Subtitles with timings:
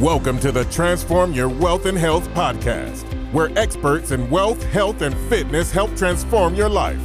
[0.00, 5.14] Welcome to the Transform Your Wealth and Health podcast, where experts in wealth, health, and
[5.28, 6.98] fitness help transform your life.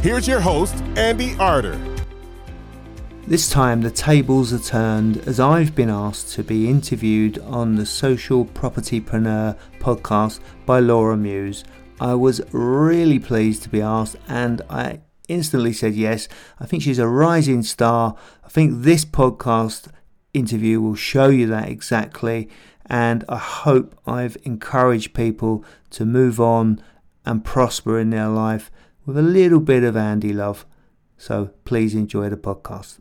[0.00, 1.80] Here's your host, Andy Arter.
[3.26, 7.86] This time the tables are turned as I've been asked to be interviewed on the
[7.86, 11.64] Social Propertypreneur podcast by Laura Muse.
[12.02, 16.28] I was really pleased to be asked and I instantly said yes.
[16.60, 18.14] I think she's a rising star.
[18.44, 19.88] I think this podcast
[20.36, 22.48] interview will show you that exactly
[22.88, 26.82] and I hope I've encouraged people to move on
[27.24, 28.70] and prosper in their life
[29.04, 30.66] with a little bit of Andy love.
[31.16, 32.98] So please enjoy the podcast.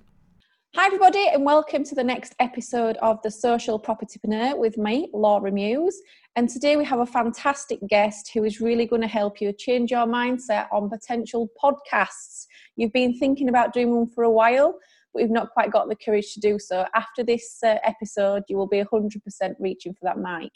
[0.75, 5.51] Hi, everybody, and welcome to the next episode of The Social Propertypreneur with me, Laura
[5.51, 6.01] Muse.
[6.35, 9.91] And today we have a fantastic guest who is really going to help you change
[9.91, 12.47] your mindset on potential podcasts.
[12.75, 14.77] You've been thinking about doing one for a while,
[15.21, 16.85] you've not quite got the courage to do so.
[16.93, 19.19] After this uh, episode, you will be 100%
[19.59, 20.51] reaching for that mic.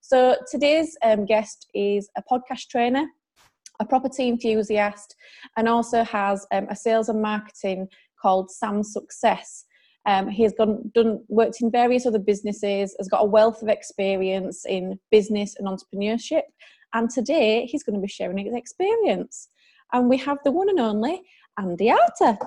[0.00, 3.06] So today's um, guest is a podcast trainer,
[3.80, 5.14] a property enthusiast,
[5.56, 7.88] and also has um, a sales and marketing
[8.20, 9.66] called Sam Success.
[10.06, 13.68] Um, he has gone, done worked in various other businesses, has got a wealth of
[13.68, 16.42] experience in business and entrepreneurship,
[16.94, 19.48] and today he's going to be sharing his experience.
[19.92, 21.22] And we have the one and only
[21.58, 22.38] Andy Arter.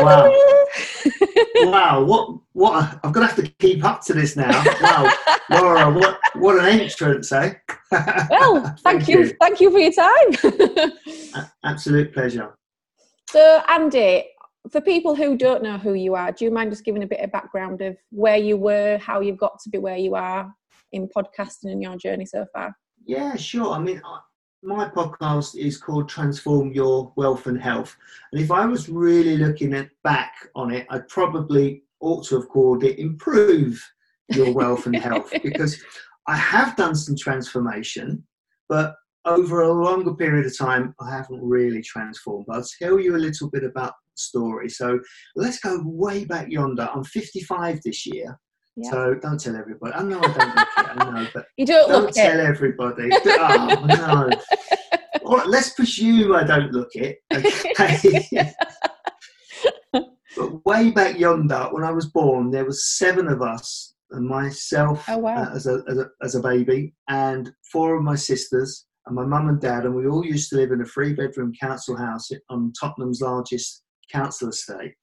[0.00, 0.32] Wow!
[1.56, 2.04] wow!
[2.04, 2.38] What?
[2.52, 2.74] What?
[2.74, 4.62] i am going to have to keep up to this now.
[4.80, 5.12] Wow,
[5.50, 5.90] Laura!
[5.90, 6.18] What?
[6.34, 7.54] What an entrance, eh?
[8.30, 9.20] well, thank, thank you.
[9.20, 9.36] you.
[9.40, 11.46] Thank you for your time.
[11.64, 12.54] Absolute pleasure.
[13.30, 14.24] So, Andy,
[14.70, 17.20] for people who don't know who you are, do you mind just giving a bit
[17.20, 20.52] of background of where you were, how you've got to be where you are
[20.92, 22.74] in podcasting and your journey so far?
[23.06, 23.72] Yeah, sure.
[23.72, 24.00] I mean,
[24.64, 27.96] my podcast is called Transform Your Wealth and Health.
[28.32, 32.48] And if I was really looking at back on it, I'd probably ought to have
[32.48, 33.82] called it Improve
[34.30, 35.82] Your Wealth and Health because
[36.26, 38.24] I have done some transformation,
[38.68, 38.94] but
[39.26, 42.46] over a longer period of time, I haven't really transformed.
[42.50, 44.70] I'll tell you a little bit about the story.
[44.70, 44.98] So
[45.36, 46.88] let's go way back yonder.
[46.94, 48.38] I'm 55 this year.
[48.76, 48.90] Yeah.
[48.90, 49.94] So don't tell everybody.
[49.94, 51.00] I know I don't look it.
[51.00, 52.44] I know, but you don't, don't tell it.
[52.44, 53.08] everybody.
[53.12, 54.30] oh no.
[55.24, 57.18] All right, let's presume I don't look it.
[57.32, 58.52] Okay.
[59.92, 65.04] but way back yonder, when I was born, there was seven of us, and myself
[65.08, 65.44] oh, wow.
[65.44, 69.24] uh, as, a, as, a, as a baby, and four of my sisters, and my
[69.24, 72.72] mum and dad, and we all used to live in a three-bedroom council house on
[72.78, 73.82] Tottenham's largest
[74.12, 74.94] council estate.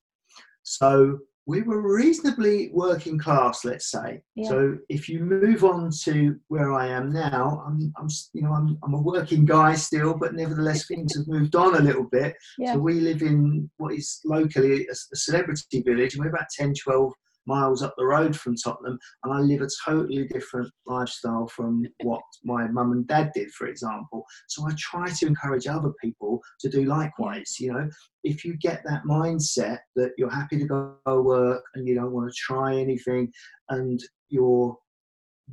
[0.63, 1.17] So
[1.47, 4.22] we were reasonably working class, let's say.
[4.35, 4.50] Yeah.
[4.50, 8.78] So if you move on to where I am now, I'm, I'm you know, I'm,
[8.84, 12.35] I'm a working guy still, but nevertheless things have moved on a little bit.
[12.59, 12.74] Yeah.
[12.74, 16.74] So we live in what is locally a, a celebrity village, and we're about 10,
[16.75, 17.12] 12
[17.46, 22.22] miles up the road from Tottenham, and I live a totally different lifestyle from what
[22.44, 24.25] my mum and dad did, for example.
[24.47, 27.57] So I try to encourage other people to do likewise.
[27.59, 27.90] You know,
[28.24, 32.31] if you get that mindset that you're happy to go work and you don't want
[32.31, 33.31] to try anything,
[33.69, 34.78] and you're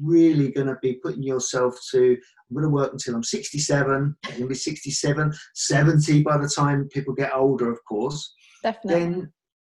[0.00, 4.30] really going to be putting yourself to i'm going to work until i'm 67 i'm
[4.30, 8.32] going to be 67 70 by the time people get older of course
[8.62, 9.00] Definitely.
[9.00, 9.32] then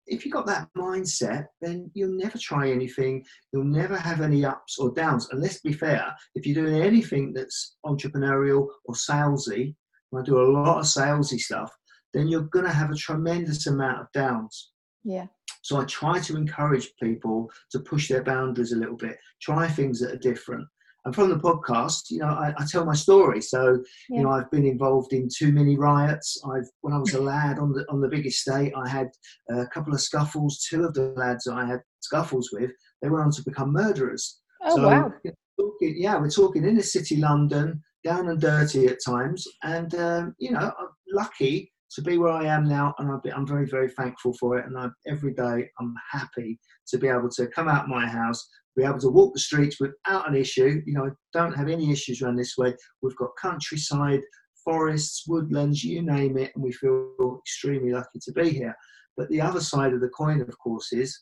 [0.06, 3.24] if you've got that mindset, then you'll never try anything.
[3.52, 5.28] You'll never have any ups or downs.
[5.30, 9.74] And let's be fair, if you're doing anything that's entrepreneurial or salesy,
[10.16, 11.72] I do a lot of salesy stuff,
[12.12, 14.72] then you're going to have a tremendous amount of downs.
[15.04, 15.26] Yeah.
[15.62, 20.00] So I try to encourage people to push their boundaries a little bit, try things
[20.00, 20.66] that are different
[21.04, 23.40] and from the podcast, you know, I, I tell my story.
[23.40, 24.18] So, yeah.
[24.18, 26.40] you know, I've been involved in too many riots.
[26.46, 29.08] I've, when I was a lad on the on the big estate, I had
[29.50, 30.64] a couple of scuffles.
[30.68, 32.70] Two of the lads I had scuffles with,
[33.00, 34.40] they went on to become murderers.
[34.64, 35.12] Oh so, wow!
[35.60, 40.52] Talking, yeah, we're talking inner city London, down and dirty at times, and um, you
[40.52, 44.58] know, I'm lucky to be where I am now, and I'm very, very thankful for
[44.58, 44.66] it.
[44.66, 46.58] And I, every day, I'm happy
[46.88, 50.28] to be able to come out my house, be able to walk the streets without
[50.28, 50.81] an issue.
[50.87, 52.75] You know, don't have any issues around this way.
[53.02, 54.20] We've got countryside,
[54.64, 58.75] forests, woodlands, you name it, and we feel extremely lucky to be here.
[59.17, 61.19] But the other side of the coin, of course, is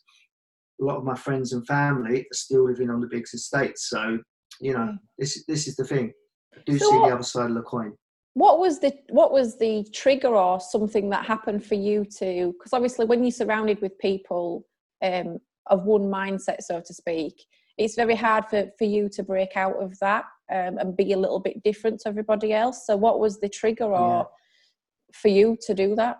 [0.81, 3.89] a lot of my friends and family are still living on the big estates.
[3.89, 4.19] So,
[4.61, 4.97] you know, mm.
[5.17, 6.13] this this is the thing.
[6.55, 7.93] I do so see what, the other side of the coin.
[8.33, 12.53] What was the what was the trigger or something that happened for you to?
[12.53, 14.65] Because obviously, when you're surrounded with people
[15.03, 17.45] um, of one mindset, so to speak,
[17.77, 21.17] it's very hard for, for you to break out of that um, and be a
[21.17, 22.85] little bit different to everybody else.
[22.85, 25.17] So, what was the trigger or yeah.
[25.19, 26.19] for you to do that?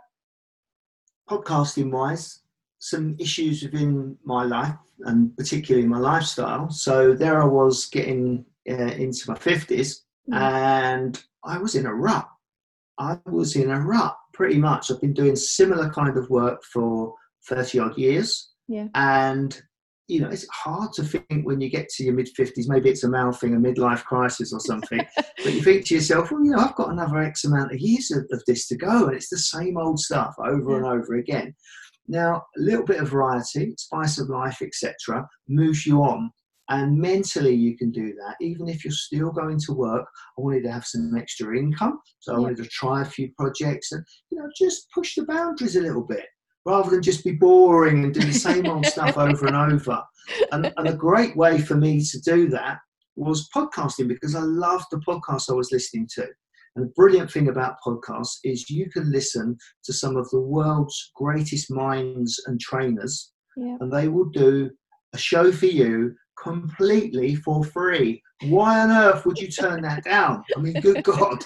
[1.29, 2.41] Podcasting wise,
[2.79, 4.75] some issues within my life
[5.05, 6.69] and particularly my lifestyle.
[6.69, 10.35] So there I was getting uh, into my 50s Mm.
[10.35, 12.27] and I was in a rut.
[12.99, 14.91] I was in a rut pretty much.
[14.91, 17.13] I've been doing similar kind of work for
[17.47, 18.51] 30 odd years.
[18.67, 18.87] Yeah.
[18.95, 19.59] And,
[20.07, 23.03] you know, it's hard to think when you get to your mid 50s, maybe it's
[23.03, 26.51] a male thing, a midlife crisis or something, but you think to yourself, well, you
[26.51, 29.29] know, I've got another X amount of years of, of this to go, and it's
[29.29, 30.77] the same old stuff over Yeah.
[30.77, 31.55] and over again.
[32.07, 36.31] Now, a little bit of variety, spice of life, etc., moves you on.
[36.71, 38.37] And mentally, you can do that.
[38.39, 40.07] Even if you're still going to work,
[40.37, 41.99] I wanted to have some extra income.
[42.19, 42.41] So I Yeah.
[42.43, 46.05] wanted to try a few projects and, you know, just push the boundaries a little
[46.07, 46.25] bit
[46.65, 50.01] rather than just be boring and do the same old stuff over and over.
[50.53, 52.77] And, and a great way for me to do that
[53.17, 56.25] was podcasting because I loved the podcast I was listening to.
[56.77, 61.11] And the brilliant thing about podcasts is you can listen to some of the world's
[61.15, 63.75] greatest minds and trainers, Yeah.
[63.81, 64.69] and they will do
[65.13, 68.21] a show for you completely for free.
[68.43, 70.43] Why on earth would you turn that down?
[70.55, 71.43] I mean, good God,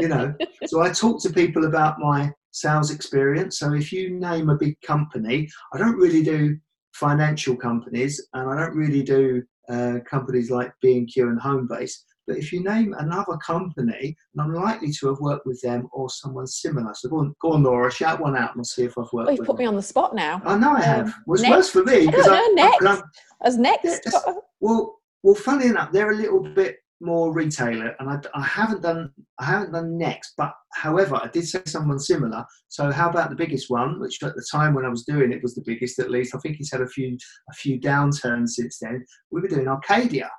[0.00, 0.34] you know.
[0.66, 3.58] So I talk to people about my sales experience.
[3.58, 6.56] So if you name a big company, I don't really do
[6.92, 11.94] financial companies, and I don't really do uh, companies like B&Q and Homebase.
[12.26, 16.08] But if you name another company, and I'm likely to have worked with them or
[16.08, 16.92] someone similar.
[16.94, 19.28] So go on, go on Laura, shout one out and I'll see if I've worked
[19.28, 19.64] Oh, you've put them.
[19.64, 20.40] me on the spot now.
[20.44, 21.06] I know I have.
[21.08, 21.54] Um, well, it's next.
[21.56, 22.84] worse for me I because know, I, next.
[22.86, 23.02] I'm-
[23.44, 24.24] As next, Yes.
[24.60, 29.12] well, well, funny enough, they're a little bit more retailer, and I, I haven't done
[29.38, 30.34] I haven't done next.
[30.38, 32.44] But however, I did say someone similar.
[32.68, 35.42] So how about the biggest one, which at the time when I was doing it
[35.42, 36.34] was the biggest at least.
[36.34, 37.18] I think he's had a few
[37.50, 39.04] a few downturns since then.
[39.30, 40.30] We were doing Arcadia.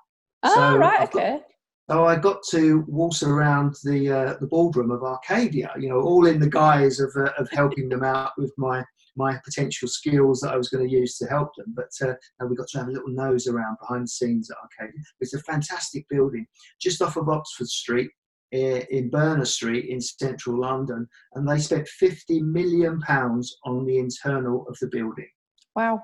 [0.43, 1.41] oh, so right, I've got- okay.
[1.89, 6.25] So I got to waltz around the uh, the boardroom of Arcadia, you know, all
[6.25, 8.83] in the guise of uh, of helping them out with my
[9.15, 11.75] my potential skills that I was going to use to help them.
[11.75, 14.57] But uh, and we got to have a little nose around behind the scenes at
[14.57, 14.99] Arcadia.
[15.19, 16.47] It's a fantastic building,
[16.81, 18.09] just off of Oxford Street.
[18.51, 24.65] In Berners Street in central London, and they spent 50 million pounds on the internal
[24.69, 25.27] of the building.
[25.75, 26.01] Wow.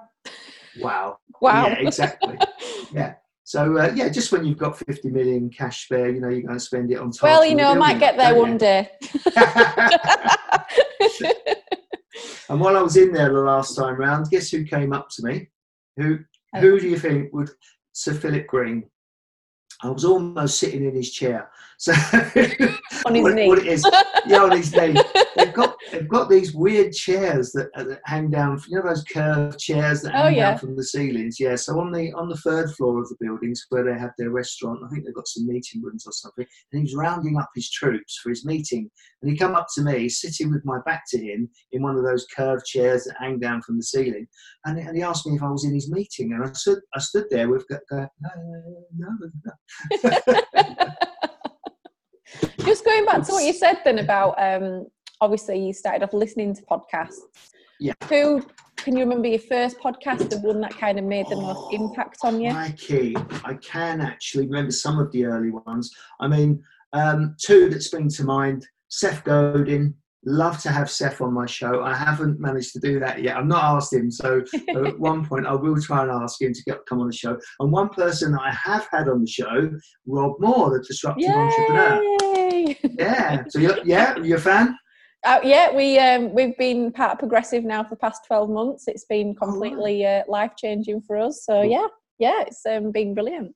[0.81, 1.19] Wow!
[1.39, 1.67] Wow.
[1.67, 2.37] Yeah, exactly.
[2.91, 3.13] yeah.
[3.51, 6.53] So uh, yeah, just when you've got 50 million cash spare, you know, you're going
[6.53, 7.11] to spend it on.
[7.21, 8.89] well, you know, I might get there one day.
[12.47, 15.25] and while I was in there the last time round, guess who came up to
[15.25, 15.49] me?
[15.97, 16.19] Who
[16.61, 17.49] who do you think would
[17.91, 18.85] Sir Philip Green?
[19.83, 21.49] I was almost sitting in his chair.
[21.77, 21.91] So
[23.05, 23.47] On his what, knee.
[23.47, 23.83] what it is,
[24.27, 24.95] yeah, on his knee.
[25.35, 28.59] They've got they've got these weird chairs that, uh, that hang down.
[28.67, 30.51] You know those curved chairs that Oh, hang yeah.
[30.51, 31.39] down from the ceilings.
[31.39, 31.55] Yeah.
[31.55, 34.81] So on the on the third floor of the buildings where they have their restaurant,
[34.85, 36.45] I think they've got some meeting rooms or something.
[36.71, 38.91] And he was rounding up his troops for his meeting.
[39.21, 42.03] And he come up to me, sitting with my back to him in one of
[42.03, 44.27] those curved chairs that hang down from the ceiling.
[44.65, 46.99] And, and he asked me if I was in his meeting, and I stood I
[46.99, 48.07] stood there with go, no,
[48.97, 49.07] no,
[49.45, 49.51] no.
[52.59, 54.87] Just going back to what you said then about um,
[55.19, 57.19] obviously you started off listening to podcasts.
[57.79, 57.93] Yeah.
[58.09, 58.43] Who
[58.77, 62.19] can you remember your first podcast and one that kind of made the most impact
[62.23, 62.51] on you?
[62.51, 65.91] Crikey, I can actually remember some of the early ones.
[66.19, 66.63] I mean,
[66.93, 69.93] um, two that spring to mind Seth Godin.
[70.23, 71.83] Love to have Seth on my show.
[71.83, 73.37] I haven't managed to do that yet.
[73.37, 76.63] I've not asked him, so at one point I will try and ask him to
[76.63, 77.39] get, come on the show.
[77.59, 79.71] And one person that I have had on the show,
[80.05, 82.03] Rob Moore, the disruptive entrepreneur.
[82.23, 82.79] Yay!
[82.99, 83.43] Yeah.
[83.49, 84.77] So you're, yeah, you're a fan?
[85.23, 88.87] Uh, yeah, we um, we've been part of Progressive now for the past twelve months.
[88.87, 91.45] It's been Oh, completely uh, life changing for us.
[91.45, 93.53] So yeah, yeah, it's um, been brilliant.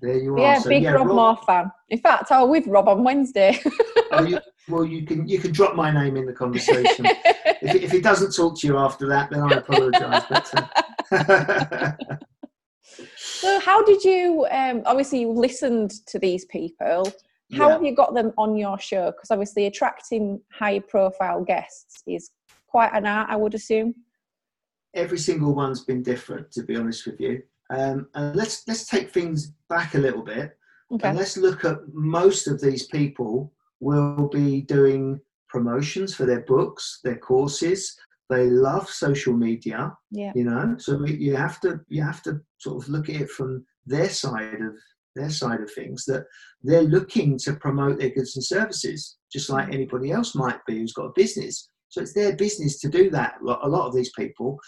[0.00, 0.38] There you are.
[0.38, 1.72] Yeah, so, big yeah, Rob Moore fan.
[1.88, 3.60] In fact, I was with Rob on Wednesday.
[4.12, 4.38] oh, you,
[4.68, 7.06] well, you can you can drop my name in the conversation.
[7.62, 10.24] if, if he doesn't talk to you after that, then I apologise.
[10.28, 10.72] But
[11.10, 11.92] uh,
[13.16, 14.46] so, how did you?
[14.50, 17.12] Um, obviously, you listened to these people.
[17.54, 17.72] How yeah.
[17.72, 19.06] have you got them on your show?
[19.10, 22.30] Because obviously, attracting high-profile guests is
[22.66, 23.94] quite an art, I would assume.
[24.94, 27.42] every single one's been different, to be honest with you.
[27.70, 30.56] Um, and let's let's take things back a little bit,
[30.92, 31.08] Okay.
[31.08, 37.00] and let's look at most of these people will be doing promotions for their books,
[37.04, 37.96] their courses.
[38.30, 40.32] They love social media, Yeah.
[40.34, 40.76] you know.
[40.78, 44.60] So you have to you have to sort of look at it from their side
[44.60, 44.74] of
[45.16, 46.24] their side of things that
[46.62, 50.92] they're looking to promote their goods and services, just like anybody else might be who's
[50.92, 51.68] got a business.
[51.88, 53.34] So it's their business to do that.
[53.40, 54.58] A lot of these people.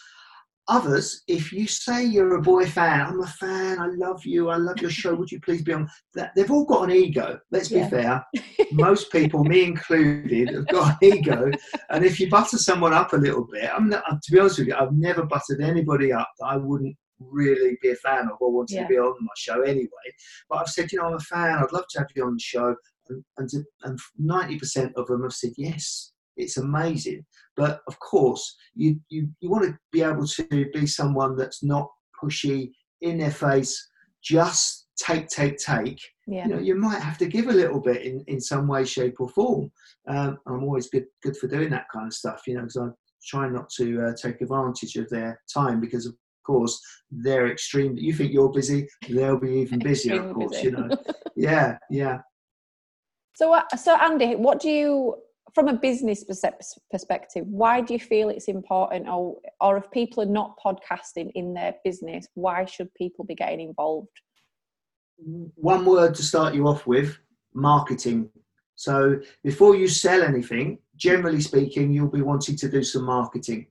[0.70, 4.56] Others, if you say you're a boy fan, I'm a fan, I love you, I
[4.56, 6.30] love your show, would you please be on that?
[6.36, 7.40] They've all got an ego.
[7.50, 8.24] Let's be fair.
[8.72, 11.50] Most people, me included, have got an ego.
[11.90, 14.60] And if you butter someone up a little bit, I'm not, uh, to be honest
[14.60, 18.36] with you, I've never buttered anybody up that I wouldn't really be a fan of
[18.40, 18.82] or wanted Yeah.
[18.84, 19.88] to be on my show anyway.
[20.48, 22.40] But I've said, you know, I'm a fan, I'd love to have you on the
[22.40, 22.76] show.
[23.08, 23.50] And, and,
[23.82, 27.24] and 90% of them have said, yes, it's amazing.
[27.56, 31.88] But of course, you, you, you want to be able to be someone that's not
[32.22, 33.88] pushy, in their face,
[34.22, 36.00] just take, take, take.
[36.26, 36.46] Yeah.
[36.46, 39.16] You know, you might have to give a little bit in, in some way, shape,
[39.20, 39.70] or form.
[40.08, 42.88] Um, I'm always good good for doing that kind of stuff, you know, because I
[43.26, 46.14] try not to uh, take advantage of their time because, of
[46.46, 46.80] course,
[47.10, 47.96] they're extreme.
[47.96, 50.64] You think you're busy, they'll be even busier, of course, busy.
[50.64, 50.88] you know.
[51.36, 52.18] Yeah, yeah.
[53.36, 55.14] So, uh, so Andy, what do you,
[55.54, 60.26] from a business perspective, why do you feel it's important, or or if people are
[60.26, 64.08] not podcasting in their business, why should people be getting involved?
[65.56, 67.18] one word to start you off with
[67.54, 68.30] marketing.
[68.76, 73.66] So before you sell anything, generally speaking, you'll be wanting to do some marketing.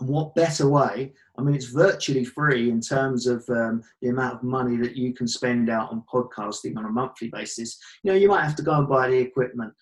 [0.00, 1.12] And what better way?
[1.38, 5.14] I mean, it's virtually free in terms of um, the amount of money that you
[5.14, 7.78] can spend out on podcasting on a monthly basis.
[8.02, 9.72] You know, you might have to go and buy the equipment,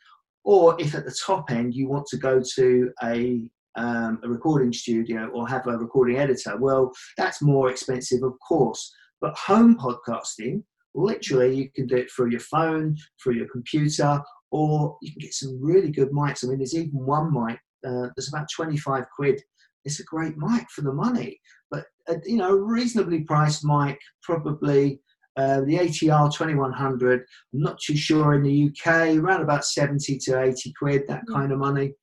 [0.45, 4.73] or if at the top end you want to go to a um, a recording
[4.73, 8.93] studio or have a recording editor, well, that's more expensive, of course.
[9.21, 14.21] But home podcasting, literally, you can do it through your phone, through your computer,
[14.51, 16.45] or you can get some really good mics.
[16.45, 19.41] I mean, there's even one mic uh, that's about 25 quid.
[19.85, 21.85] It's a great mic for the money, but
[22.25, 25.01] you know, a reasonably priced mic, probably
[25.41, 27.21] uh, the ATR 2100.
[27.55, 31.35] I'm not too sure in the UK, around about 70 to 80 quid, that Yeah.
[31.35, 31.95] kind of money.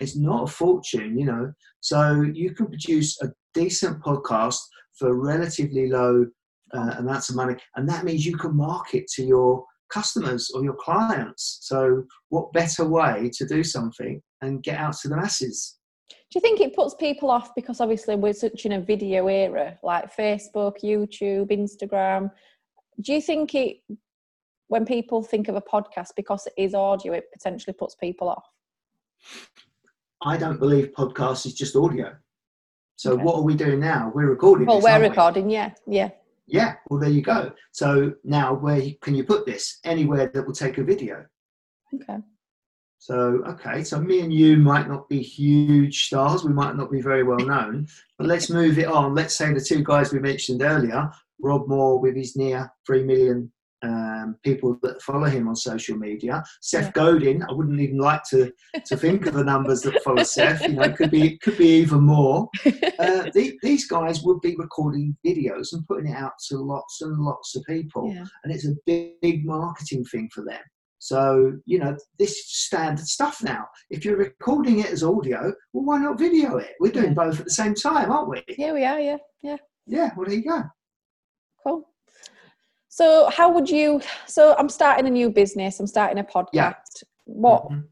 [0.00, 1.52] It's not a fortune, you know.
[1.80, 4.60] So you can produce a decent podcast
[4.98, 6.26] for relatively low
[6.72, 10.76] uh, amounts of money, and that means you can market to your customers or your
[10.86, 11.58] clients.
[11.62, 15.80] So, what better way to do something and get out to the masses?
[16.30, 19.76] Do you think it puts people off because obviously we're such in a video era,
[19.82, 22.30] like Facebook, YouTube, Instagram?
[23.00, 23.78] Do you think it,
[24.68, 28.44] when people think of a podcast, because it is audio, it potentially puts people off?
[30.22, 32.14] I don't believe podcast is just audio.
[32.96, 33.22] So, Okay.
[33.22, 34.12] what are we doing now?
[34.14, 34.66] We're recording.
[34.66, 35.08] Well, this, we're aren't we?
[35.08, 36.10] recording, yeah, yeah,
[36.46, 36.74] Yeah.
[36.90, 37.52] Well, there you go.
[37.72, 39.78] So now, where can you put this?
[39.84, 41.24] Anywhere that will take a video.
[41.94, 42.18] okay,
[42.98, 47.00] So, okay, so me and you might not be huge stars, we might not be
[47.00, 47.88] very well known,
[48.18, 49.14] but let's move it on.
[49.14, 51.10] Let's say the two guys we mentioned earlier,
[51.42, 56.42] Rob Moore with his near 3 million um, people that follow him on social media,
[56.60, 56.90] Seth Yeah.
[56.92, 58.52] Godin, I wouldn't even like to,
[58.86, 61.56] to think of the numbers that follow Seth, you know, it could be, it could
[61.56, 62.48] be even more.
[63.00, 67.16] Uh, the, these guys would be recording videos and putting it out to lots and
[67.18, 70.60] lots of people yeah, and it's a big, big marketing thing for them.
[70.98, 73.66] So, you know, this standard stuff now.
[73.88, 76.72] If you're recording it as audio, well, why not video it?
[76.78, 78.44] We're doing both at the same time, aren't we?
[78.58, 79.56] yeah, we are, yeah, yeah,
[79.86, 80.62] Yeah, well, there you go.
[81.64, 81.88] Cool.
[82.88, 84.00] So, how would you?
[84.26, 85.78] So, I'm starting a new business.
[85.80, 86.52] I'm starting a podcast.
[86.52, 86.72] Yeah.
[87.24, 87.84] What Mhm.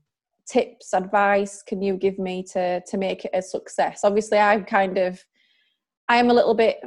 [0.47, 4.03] tips, advice can you give me to to make it a success?
[4.05, 5.25] Obviously, I'm kind of,
[6.09, 6.81] I am a little bit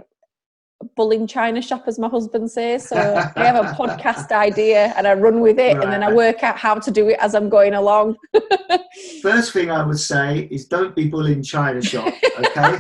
[0.96, 2.90] bullying China shop, as my husband says.
[2.90, 2.98] So
[3.36, 6.58] I have a podcast idea and I run with it, and then I work out
[6.58, 8.18] how to do it as I'm going along.
[9.22, 12.78] First thing I would say is don't be bullying China shop, okay?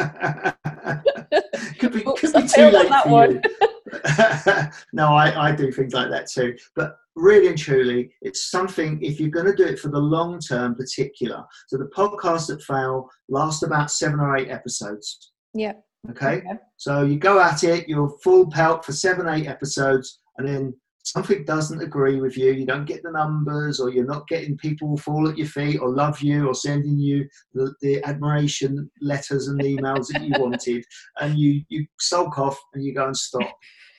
[1.80, 3.42] could be, Oops, could I be too on late that for one.
[3.44, 4.70] you.
[4.92, 6.56] no, I, I do things like that too.
[6.76, 10.38] But really and truly, it's something, if you're going to do it for the long
[10.40, 11.44] term, particular.
[11.68, 15.32] So the podcasts that fail last about seven or eight episodes.
[15.54, 15.74] yeah.
[16.08, 16.38] Okay.
[16.38, 16.58] Okay.
[16.78, 21.44] So you go at it, you're full pelt for seven, eight episodes, and then something
[21.44, 22.52] doesn't agree with you.
[22.52, 25.90] You don't get the numbers, or you're not getting people fall at your feet, or
[25.90, 30.84] love you, or sending you the, the admiration letters and emails that you wanted,
[31.20, 33.52] and you you sulk off and you go and stop.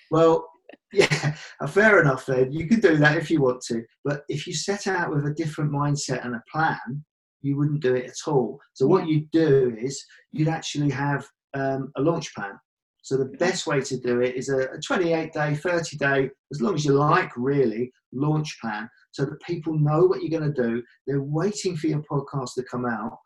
[0.09, 0.47] Well,
[0.93, 1.35] yeah,
[1.67, 2.25] fair enough.
[2.25, 5.25] Then you can do that if you want to, but if you set out with
[5.25, 7.03] a different mindset and a plan,
[7.41, 8.59] you wouldn't do it at all.
[8.73, 12.53] So what you do is you'd actually have um, a launch plan.
[13.01, 16.61] So the best way to do it is a, a 28 day, 30 day, as
[16.61, 20.61] long as you like, really, launch plan so that people know what you're going to
[20.61, 20.83] do.
[21.07, 23.17] They're waiting for your podcast to come out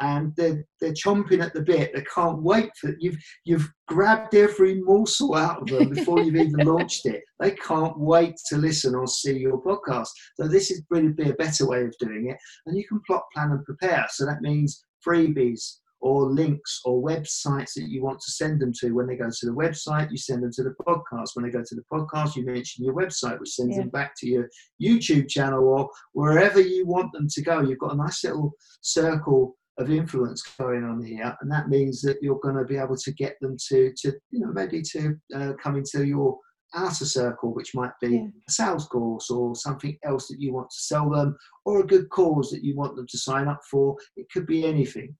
[0.00, 1.92] and they're, they're chomping at the bit.
[1.94, 6.52] They can't wait for you've you've grabbed every morsel out of them before you've even
[6.66, 7.22] launched it.
[7.38, 10.08] They can't wait to listen or see your podcast.
[10.40, 12.36] So this is really be a better way of doing it.
[12.66, 14.06] And you can plot, plan, and prepare.
[14.10, 18.92] So that means freebies or links or websites that you want to send them to.
[18.92, 21.30] When they go to the website, you send them to the podcast.
[21.32, 23.82] When they go to the podcast, you mention your website, which sends Yeah.
[23.84, 24.46] them back to your
[24.82, 27.60] YouTube channel or wherever you want them to go.
[27.62, 32.18] You've got a nice little circle of influence going on here, and that means that
[32.22, 35.52] you're going to be able to get them to, to you know, maybe to uh,
[35.62, 36.38] come into your
[36.74, 38.26] outer circle, which might be Yeah.
[38.48, 41.34] a sales course or something else that you want to sell them,
[41.64, 43.96] or a good cause that you want them to sign up for.
[44.16, 45.16] It could be anything.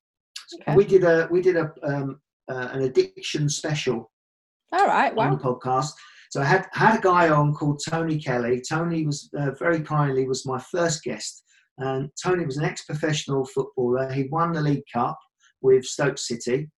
[0.60, 0.74] Okay.
[0.74, 2.20] We did a we did a um,
[2.50, 4.10] uh, an addiction special
[4.72, 5.16] All right.
[5.16, 5.92] on the podcast.
[6.30, 8.60] So I had had a guy on called Tony Kelly.
[8.68, 11.44] Tony was uh, very kindly was my first guest,
[11.78, 14.10] and Tony was an ex-professional footballer.
[14.12, 15.18] He won the League Cup
[15.62, 16.70] with Stoke City,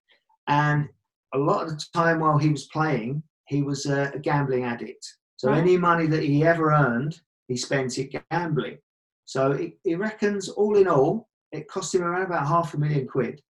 [0.49, 0.89] and
[1.35, 5.05] a lot of the time while he was playing, he was a, a gambling addict.
[5.37, 5.59] So Right.
[5.59, 8.79] any money that he ever earned, he spent it gambling.
[9.25, 13.07] So he, he reckons all in all, it cost him around about half a million
[13.07, 13.43] quid.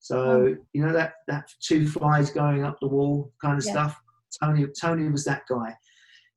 [0.00, 0.56] So oh.
[0.72, 3.72] you know that that two flies going up the wall kind of Yeah.
[3.72, 4.00] stuff.
[4.42, 5.74] Tony Tony was that guy.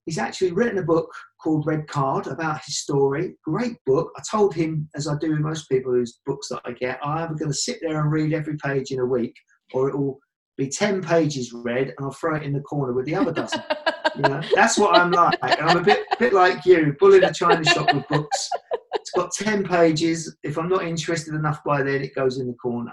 [0.05, 3.35] He's actually written a book called Red Card about his story.
[3.43, 4.11] Great book.
[4.17, 7.19] I told him, as I do with most people whose books that I get, I'm
[7.25, 9.35] either going to sit there and read every page in a week,
[9.73, 10.19] or it will
[10.57, 13.61] be ten pages read, and I'll throw it in the corner with the other dozen.
[14.13, 15.39] You know, that's what I'm like.
[15.41, 18.49] I'm a bit, bit like you, bull in a china shop with books.
[18.93, 20.35] It's got ten pages.
[20.43, 22.91] If I'm not interested enough by then, it goes in the corner.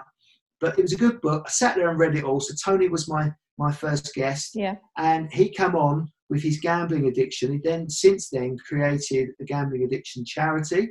[0.60, 1.44] But it was a good book.
[1.46, 2.40] I sat there and read it all.
[2.40, 4.76] So Tony was my my first guest, yeah.
[4.96, 7.52] and he come on with his gambling addiction.
[7.52, 10.90] He then, since then, created a gambling addiction charity,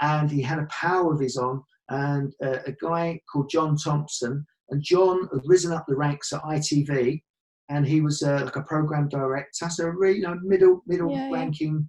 [0.00, 1.62] and he had a power of his own.
[1.90, 4.46] and uh, a guy called John Thompson.
[4.70, 7.22] And John had risen up the ranks at ITV,
[7.70, 11.28] and he was uh, like a program director, so really, you know, middle middle Yeah,
[11.28, 11.34] yeah.
[11.34, 11.88] ranking.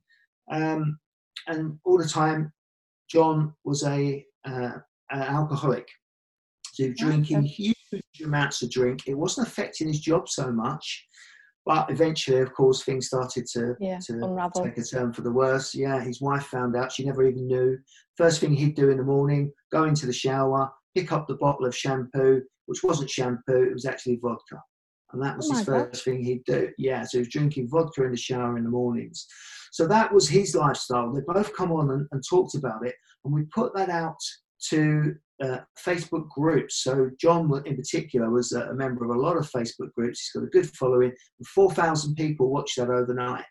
[0.52, 0.98] Um,
[1.48, 2.52] and all the time,
[3.10, 4.72] John was a uh,
[5.12, 5.88] an alcoholic.
[6.80, 7.76] So he was Right, drinking huge
[8.24, 9.02] amounts of drink.
[9.08, 11.06] It wasn't affecting his job so much,
[11.66, 14.00] but eventually, of course, things started to Yeah.
[14.04, 14.64] to Unravel.
[14.64, 15.76] take a turn for the worse.
[15.76, 16.94] Yeah, his wife found out.
[16.94, 17.78] She never even knew.
[18.16, 21.66] First thing he'd do in the morning, go into the shower, pick up the bottle
[21.66, 24.62] of shampoo, which wasn't shampoo, it was actually vodka.
[25.12, 26.72] And that was Oh his first thing he'd do.
[26.78, 29.26] Yeah, so he was drinking vodka in the shower in the mornings.
[29.72, 31.12] So that was his lifestyle.
[31.12, 32.96] They both come on and, and talked about it.
[33.26, 34.18] And we put that out
[34.70, 36.84] to uh, Facebook groups.
[36.84, 40.20] So John, in particular, was a, member of a lot of Facebook groups.
[40.22, 41.14] He's got a good following.
[41.54, 43.46] 4,000 people watched that overnight.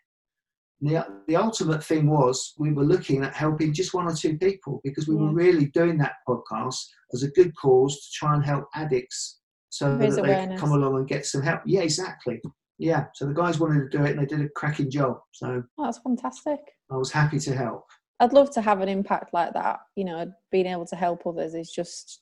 [0.81, 4.79] The, the ultimate thing was we were looking at helping just one or two people
[4.83, 6.77] because we were really doing that podcast
[7.13, 10.71] as a good cause to try and help addicts so Raise that they could come
[10.71, 11.61] along and get some help.
[11.65, 12.41] Yeah, exactly.
[12.77, 15.17] Yeah, so the guys wanted to do it and they did a cracking job.
[15.33, 16.59] So Oh, that's fantastic.
[16.89, 17.83] I was happy to help.
[18.19, 19.79] I'd love to have an impact like that.
[19.95, 22.21] You know, being able to help others is just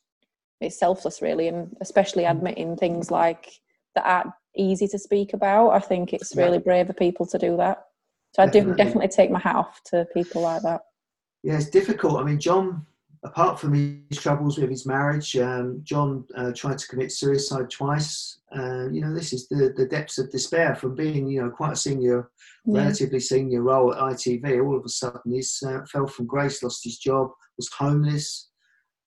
[0.59, 2.31] it's selfless, really, and especially Mm.
[2.31, 3.61] admitting things like
[3.93, 5.69] that aren't easy to speak about.
[5.69, 6.45] I think it's Yeah.
[6.45, 7.85] really brave of people to do that.
[8.35, 10.81] So I do definitely take my hat off to people like that.
[11.43, 12.19] Yeah, it's difficult.
[12.19, 12.85] I mean, John,
[13.23, 13.73] apart from
[14.09, 18.39] his troubles with his marriage, um, John uh, tried to commit suicide twice.
[18.55, 21.73] Uh, you know, this is the, the depths of despair from being, you know, quite
[21.73, 22.29] a senior,
[22.65, 22.81] Yeah.
[22.83, 24.63] relatively senior role at ITV.
[24.65, 28.49] All of a sudden, he uh, fell from grace, lost his job, was homeless.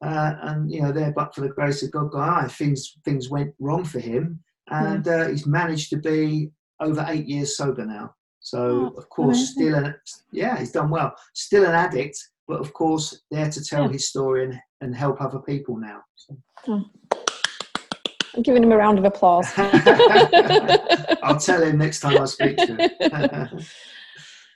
[0.02, 3.54] Uh, and, you know, there, but for the grace of God, guy, things, things went
[3.58, 4.40] wrong for him.
[4.68, 8.14] And uh, he's managed to be over eight years sober now.
[8.40, 9.52] So, Oh, of course, amazing.
[9.54, 9.94] still an,
[10.32, 11.14] yeah, he's done well.
[11.34, 12.16] Still an addict,
[12.50, 13.92] but of course, there to tell Yeah.
[13.92, 16.02] his story and, and help other people now.
[16.16, 16.36] So.
[16.66, 19.46] I'm giving him a round of applause.
[19.56, 23.60] I'll tell him next time I speak to him.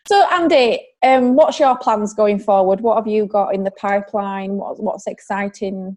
[0.07, 2.83] So, Andy, um, what's your plans going forward?
[2.83, 4.57] What have you got in the pipeline?
[4.57, 5.97] What, what's exciting?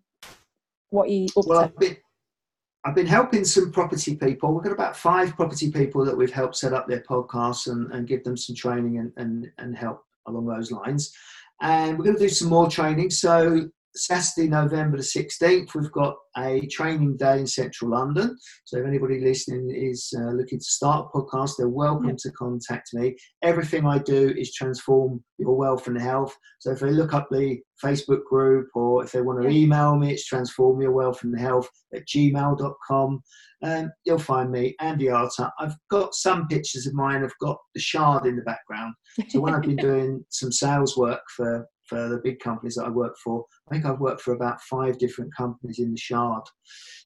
[0.91, 1.65] What you up well, to?
[1.65, 1.97] I've been,
[2.85, 4.53] I've been helping some property people.
[4.53, 8.07] We've got about five property people that we've helped set up their podcasts and, and
[8.07, 11.13] give them some training and, and, and help along those lines.
[11.61, 13.09] And we're going to do some more training.
[13.09, 18.37] So, Saturday, November the 16th, we've got a training day in central London.
[18.65, 22.17] So, if anybody listening is uh, looking to start a podcast, they're welcome Yep.
[22.19, 23.15] to contact me.
[23.43, 26.35] Everything I do is transform your wealth and health.
[26.59, 29.57] So, if they look up the Facebook group or if they want to Yeah.
[29.63, 33.21] email me, it's transform your wealth and health at gmail.com.
[33.63, 35.49] Um, you'll find me, Andy Arter.
[35.59, 38.93] I've got some pictures of mine, I've got the shard in the background.
[39.29, 42.89] So, when I've been doing some sales work for for the big companies that I
[42.89, 43.45] work for.
[43.69, 46.43] I think I've worked for about five different companies in the Shard.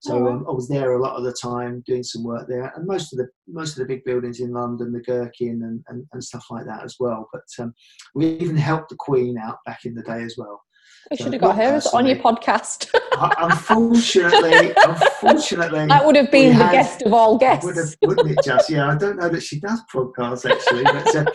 [0.01, 2.71] So Oh, um, I was there a lot of the time doing some work there,
[2.75, 6.05] and most of the most of the big buildings in London, the Gherkin and, and,
[6.13, 7.29] and stuff like that as well.
[7.31, 7.73] But um,
[8.15, 10.61] we even helped the Queen out back in the day as well.
[11.09, 12.89] We should have got her on your podcast.
[13.39, 18.31] unfortunately, unfortunately, that would have been the had, guest of all guests, would have, wouldn't
[18.31, 18.37] it?
[18.43, 21.25] Just yeah, I don't know that she does podcasts actually, but uh,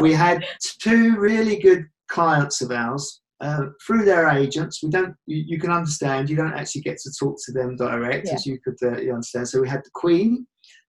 [0.00, 0.44] we had
[0.80, 4.82] two really good clients of ours uh, through their agents.
[4.82, 8.26] We don't, you, you, can understand, you don't actually get to talk to them direct,
[8.26, 8.34] yeah.
[8.34, 9.48] as you could uh, you understand.
[9.48, 10.46] So we had the Queen,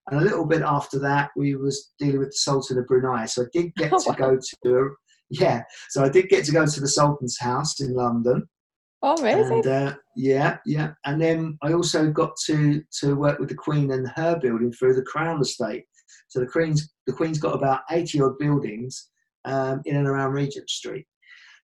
[0.09, 3.25] and a little bit after that, we was dealing with the Sultan of Brunei.
[3.25, 4.95] So I did get oh, to go to,
[5.29, 5.63] yeah.
[5.89, 8.47] So I did get to go to the Sultan's house in London.
[9.03, 9.59] Oh, really?
[9.59, 10.91] And, uh, yeah, yeah.
[11.05, 14.93] And then I also got to to work with the Queen and her building through
[14.93, 15.85] the Crown Estate.
[16.27, 19.09] So the Queen's the Queen's got about eighty odd buildings
[19.45, 21.05] um, in and around Regent Street.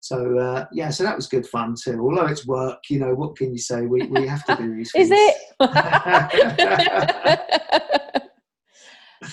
[0.02, 2.02] So uh, yeah, so that was good fun too.
[2.02, 3.86] Although it's work, you know, what can you say?
[3.86, 4.92] We we have to do these.
[4.96, 5.36] Is it?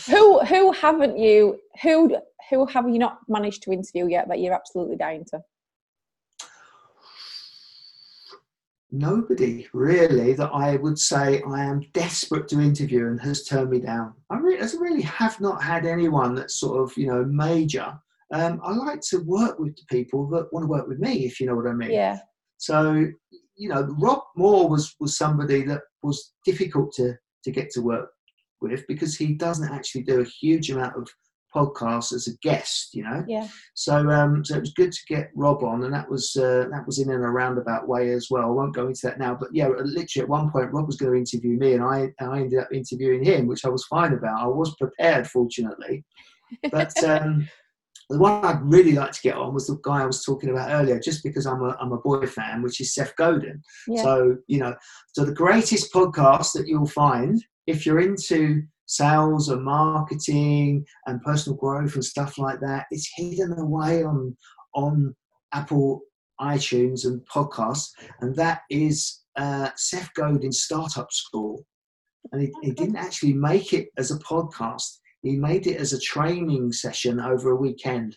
[0.07, 2.15] who who haven't you who
[2.51, 5.41] who have you not managed to interview yet that you're absolutely dying to?
[8.91, 13.81] Nobody really that I would say I am desperate to interview and has turned me
[13.81, 14.13] down.
[14.29, 17.99] I really, I really have not had anyone that's sort of you know major
[18.33, 21.41] um, I like to work with the people that want to work with me, if
[21.41, 21.91] you know what I mean.
[21.91, 22.19] Yeah.
[22.59, 23.07] So,
[23.57, 27.15] you know, Rob Moore was was somebody that was difficult to
[27.45, 28.11] to get to work
[28.61, 31.09] with because he doesn't actually do a huge amount of
[31.55, 33.25] podcasts as a guest, you know.
[33.27, 33.49] Yeah.
[33.75, 36.85] So, um, so it was good to get Rob on, and that was uh, that
[36.87, 38.45] was in and a roundabout way as well.
[38.45, 41.13] I won't go into that now, but yeah, literally at one point Rob was going
[41.13, 44.13] to interview me, and I and I ended up interviewing him, which I was fine
[44.13, 44.43] about.
[44.43, 46.05] I was prepared, fortunately,
[46.71, 46.93] but.
[47.05, 47.49] Um,
[48.09, 50.71] the one I'd really like to get on was the guy I was talking about
[50.71, 53.63] earlier, just because I'm a, I'm a boy fan, which is Seth Godin.
[53.87, 54.03] Yeah.
[54.03, 54.75] So, you know,
[55.13, 61.59] so the greatest podcast that you'll find if you're into sales and marketing and personal
[61.59, 64.35] growth and stuff like that, it's hidden away on,
[64.75, 65.15] on
[65.53, 66.01] Apple
[66.41, 67.91] iTunes and podcasts.
[68.21, 71.67] And that is uh, Seth Godin's Startup School.
[72.33, 76.01] And he, he didn't actually make it as a podcast he made it as a
[76.01, 78.17] training session over a weekend.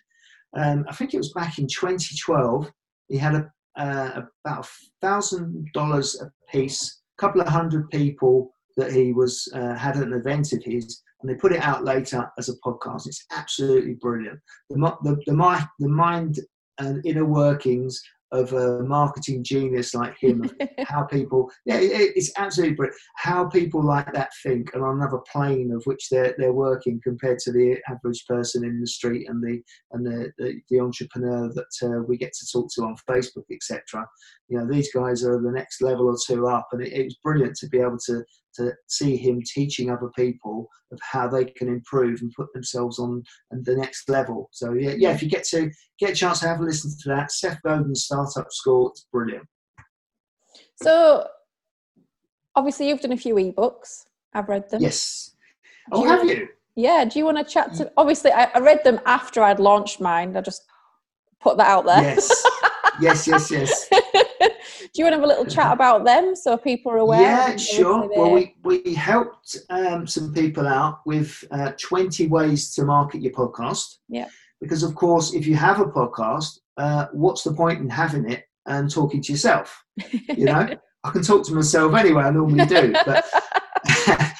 [0.56, 2.72] Um, I think it was back in 2012.
[3.08, 4.68] He had a, uh, about
[5.02, 10.14] thousand dollars a piece, a couple of hundred people that he was uh, had an
[10.14, 13.08] event of his, and they put it out later as a podcast.
[13.08, 14.40] It's absolutely brilliant.
[14.70, 15.34] The the the,
[15.80, 16.40] the mind
[16.80, 18.02] and inner workings
[18.32, 20.50] of a marketing genius like him,
[20.86, 23.00] how people, yeah, it, it's absolutely brilliant.
[23.18, 27.40] How people like that think and on another plane of which they're they're working compared
[27.40, 31.88] to the average person in the street and the and the the, the entrepreneur that
[31.88, 34.08] uh, we get to talk to on Facebook, etc.
[34.48, 37.18] You know, these guys are the next level or two up, and it, it was
[37.24, 38.24] brilliant to be able to
[38.56, 43.24] to see him teaching other people of how they can improve and put themselves on
[43.52, 44.50] the next level.
[44.52, 47.10] So yeah, yeah, if you get to get a chance to have a listen to
[47.10, 49.48] that, Seth Godin's Startup School, it's brilliant.
[50.82, 51.28] So
[52.56, 54.06] obviously you've done a few ebooks.
[54.34, 54.82] I've read them.
[54.82, 55.36] Yes.
[55.92, 56.48] oh, have you?
[56.76, 57.06] Yeah.
[57.06, 57.92] Do you want to chat to?
[57.98, 60.38] Obviously, I, I read them after I'd launched mine.
[60.38, 60.64] I just
[61.42, 62.02] put that out there.
[62.02, 62.46] Yes.
[63.02, 63.28] yes.
[63.28, 63.52] Yes.
[63.52, 63.90] Yes.
[64.94, 67.22] Do you want to have a little chat about them so people are aware?
[67.22, 68.10] Yeah, sure.
[68.14, 73.32] Well, we, we helped um, some people out with uh, 20 ways to market your
[73.32, 74.00] podcast.
[74.10, 74.28] Yeah.
[74.60, 78.44] Because, of course, if you have a podcast, uh, what's the point in having it
[78.66, 79.82] and talking to yourself?
[80.12, 80.76] You know,
[81.06, 82.94] I can talk to myself anyway, I normally do.
[83.06, 83.26] But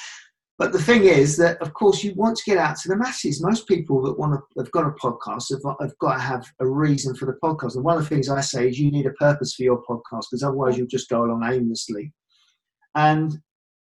[0.58, 3.42] But the thing is that, of course, you want to get out to the masses.
[3.42, 6.66] Most people that want to have got a podcast have, have got to have a
[6.66, 7.74] reason for the podcast.
[7.74, 10.26] And one of the things I say is you need a purpose for your podcast
[10.30, 12.12] because otherwise you'll just go along aimlessly.
[12.94, 13.38] And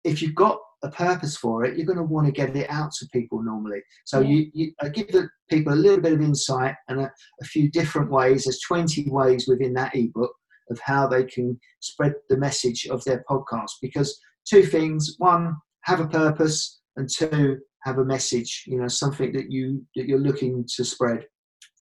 [0.03, 2.91] if you've got a purpose for it, you're going to want to get it out
[2.93, 3.81] to people normally.
[4.05, 4.29] So yeah.
[4.29, 7.69] you, you I give the people a little bit of insight and a, a few
[7.69, 8.45] different ways.
[8.45, 10.33] There's 20 ways within that ebook
[10.69, 13.71] of how they can spread the message of their podcast.
[13.81, 18.63] Because two things: one, have a purpose, and two, have a message.
[18.67, 21.25] You know, something that you that you're looking to spread.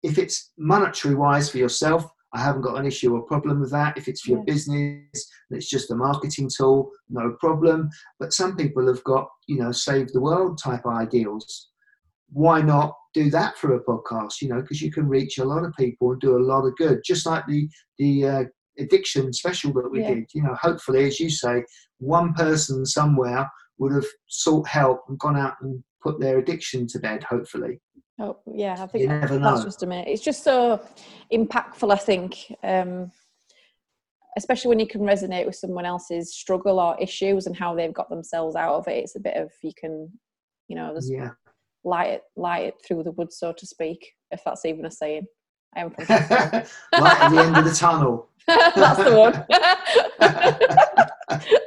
[0.03, 3.97] If it's monetary wise for yourself, I haven't got an issue or problem with that.
[3.97, 7.89] If it's for your business, it's just a marketing tool, no problem.
[8.19, 11.69] But some people have got, you know, save the world type ideals.
[12.31, 14.41] Why not do that for a podcast?
[14.41, 16.75] You know, because you can reach a lot of people and do a lot of
[16.75, 16.99] good.
[17.05, 18.43] Just like the the uh,
[18.77, 20.15] addiction special that we yeah.
[20.15, 20.25] did.
[20.33, 21.63] You know, hopefully, as you say,
[21.99, 26.99] one person somewhere would have sought help and gone out and put their addiction to
[26.99, 27.79] bed, hopefully.
[28.19, 29.65] Oh, yeah, I think you never that's know.
[29.65, 30.07] just a minute.
[30.07, 30.81] It's just so
[31.33, 33.11] impactful, I think, um,
[34.37, 38.09] especially when you can resonate with someone else's struggle or issues and how they've got
[38.09, 39.03] themselves out of it.
[39.03, 40.09] It's a bit of, you can,
[40.69, 41.31] you know, there's yeah.
[41.83, 45.25] light, it, light it through the wood, so to speak, if that's even a saying.
[45.75, 48.29] I am right at the end of the tunnel.
[48.47, 49.15] That's the
[51.29, 51.49] one.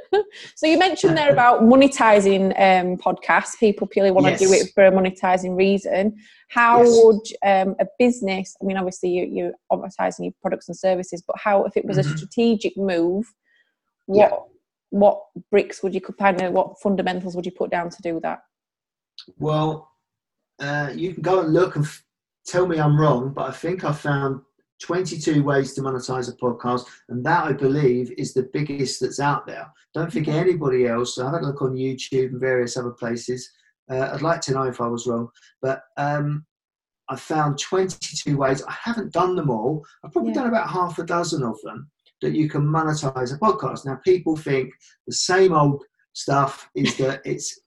[0.55, 3.59] so you mentioned there about monetizing um, podcasts.
[3.59, 6.16] People purely want to do it for a monetizing reason.
[6.48, 6.90] How Yes.
[7.03, 8.57] would um, a business?
[8.61, 11.98] I mean, obviously you, you're advertising your products and services, but how if it was
[11.98, 12.16] a Mhm.
[12.16, 13.27] strategic move?
[14.09, 14.31] Yeah.
[14.31, 14.44] What
[14.90, 18.40] what bricks would you kind of what fundamentals would you put down to do that?
[19.37, 19.90] Well,
[20.61, 22.05] uh, you can go and look and f-
[22.46, 24.40] tell me I'm wrong, but I think I found
[24.82, 29.46] 22 ways to monetize a podcast, and that I believe is the biggest that's out
[29.46, 29.66] there.
[29.94, 31.14] Don't think anybody else.
[31.14, 33.50] So have a look on YouTube and various other places.
[33.90, 35.28] Uh, I'd like to know if I was wrong,
[35.62, 36.44] but um,
[37.08, 38.62] I found 22 ways.
[38.68, 39.84] I haven't done them all.
[40.04, 40.40] I've probably Yeah.
[40.42, 43.86] done about half a dozen of them that you can monetize a podcast.
[43.86, 44.72] Now, people think
[45.06, 47.58] the same old stuff is that it's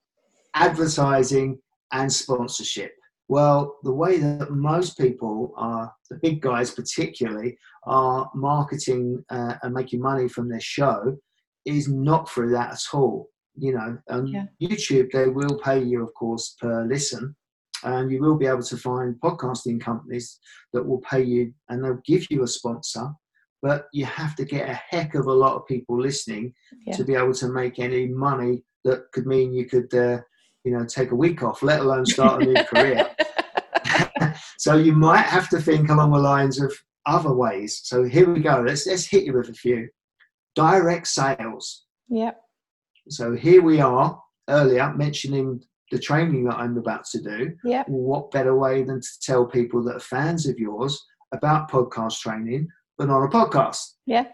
[0.55, 1.57] advertising
[1.91, 2.91] and sponsorship.
[3.31, 9.73] Well, the way that most people are, the big guys particularly, are marketing uh, and
[9.73, 11.17] making money from their show
[11.63, 13.29] is not through that at all.
[13.55, 14.47] You know, on Yeah.
[14.61, 17.33] YouTube, they will pay you, of course, per listen.
[17.85, 20.37] And you will be able to find podcasting companies
[20.73, 23.11] that will pay you and they'll give you a sponsor.
[23.61, 26.53] But you have to get a heck of a lot of people listening
[26.85, 26.97] Yeah.
[26.97, 30.19] to be able to make any money that could mean you could, uh,
[30.65, 33.09] you know, take a week off, let alone start a new career.
[34.61, 36.71] So you might have to think along the lines of
[37.07, 37.81] other ways.
[37.83, 38.63] So here we go.
[38.67, 39.89] Let's let's hit you with a few.
[40.55, 41.85] Direct sales.
[42.09, 42.33] yeah,
[43.09, 47.39] So here we are earlier mentioning the training that I'm about to do.
[47.63, 50.93] yeah, What better way than to tell people that are fans of yours
[51.33, 52.67] about podcast training,
[52.99, 53.81] but on a podcast?
[54.05, 54.25] yeah,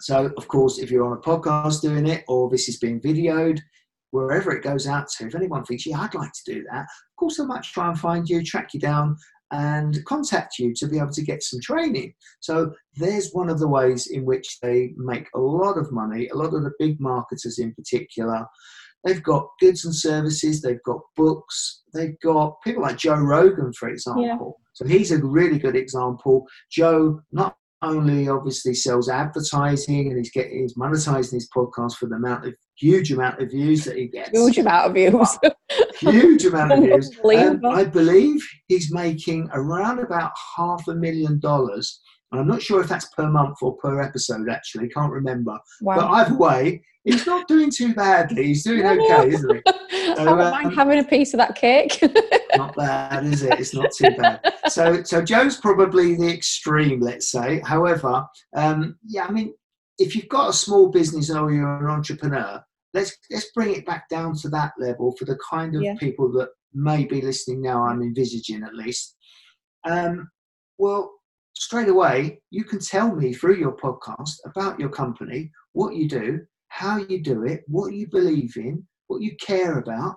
[0.00, 3.60] So, of course, if you're on a podcast doing it or this is being videoed,
[4.10, 7.16] wherever it goes out to, if anyone thinks, yeah, I'd like to do that, of
[7.18, 9.16] course, I might try and find you, track you down,
[9.52, 12.14] and contact you to be able to get some training.
[12.40, 16.28] So, there's one of the ways in which they make a lot of money.
[16.28, 18.44] A lot of the big marketers, in particular,
[19.04, 23.90] they've got goods and services, they've got books, they've got people like Joe Rogan, for
[23.90, 24.58] example.
[24.72, 26.46] So, he's a really good example.
[26.70, 32.14] Joe not only obviously sells advertising and he's getting he's monetizing his podcast for the
[32.14, 35.38] amount of huge amount of views that he gets huge amount of views.
[36.00, 42.00] huge amount of views Um, i believe he's making around about half a million dollars
[42.30, 45.96] and i'm not sure if that's per month or per episode actually can't remember Wow.
[45.96, 50.24] but either way he's not doing too badly he's doing okay isn't he I So,
[50.36, 51.98] wouldn't um, mind having a piece of that cake.
[52.56, 53.58] not bad, is it?
[53.60, 54.40] It's not too bad.
[54.68, 57.62] So, so Joe's probably the extreme, let's say.
[57.64, 59.54] However, um, yeah, I mean,
[59.98, 62.62] if you've got a small business or you're an entrepreneur,
[62.94, 65.94] let's let's bring it back down to that level for the kind of Yeah.
[65.98, 67.84] people that may be listening now.
[67.84, 69.16] I'm envisaging at least.
[69.84, 70.30] Um,
[70.78, 71.12] well,
[71.54, 76.40] straight away, you can tell me through your podcast about your company, what you do,
[76.68, 80.16] how you do it, what you believe in, what you care about.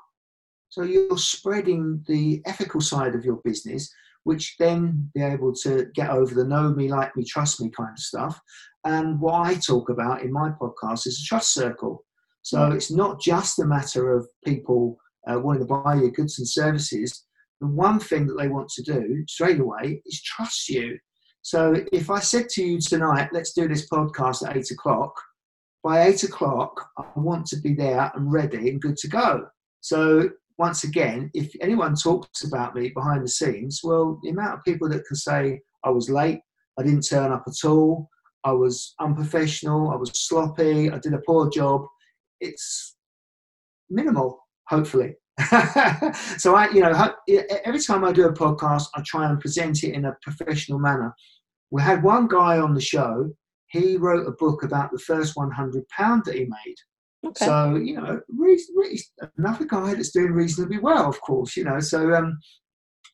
[0.70, 6.10] So you're spreading the ethical side of your business, which then be able to get
[6.10, 8.40] over the know me, like me, trust me kind of stuff.
[8.86, 12.06] And what I talk about in my podcast is a trust circle.
[12.44, 16.48] So it's not just a matter of people uh, wanting to buy your goods and
[16.48, 17.26] services.
[17.60, 21.00] The one thing that they want to do straight away is trust you.
[21.42, 25.14] So if I said to you tonight, let's do this podcast at eight o'clock,
[25.84, 29.48] by eight o'clock, I want to be there and ready and good to go.
[29.82, 34.64] So once again, if anyone talks about me behind the scenes, well, the amount of
[34.64, 36.40] people that can say I was late,
[36.80, 38.10] I didn't turn up at all,
[38.46, 41.86] I was unprofessional, I was sloppy, I did a poor job,
[42.40, 42.96] it's
[43.90, 45.16] minimal, hopefully.
[46.38, 47.14] so I, you know,
[47.66, 51.14] every time I do a podcast, I try and present it in a professional manner.
[51.72, 53.32] We had one guy on the show.
[53.68, 56.76] He wrote a book about the first 100 pound that he made.
[57.28, 57.46] okay.
[57.46, 58.22] So you know,
[59.38, 61.58] another guy that's doing reasonably well, of course.
[61.58, 62.38] You know, so um,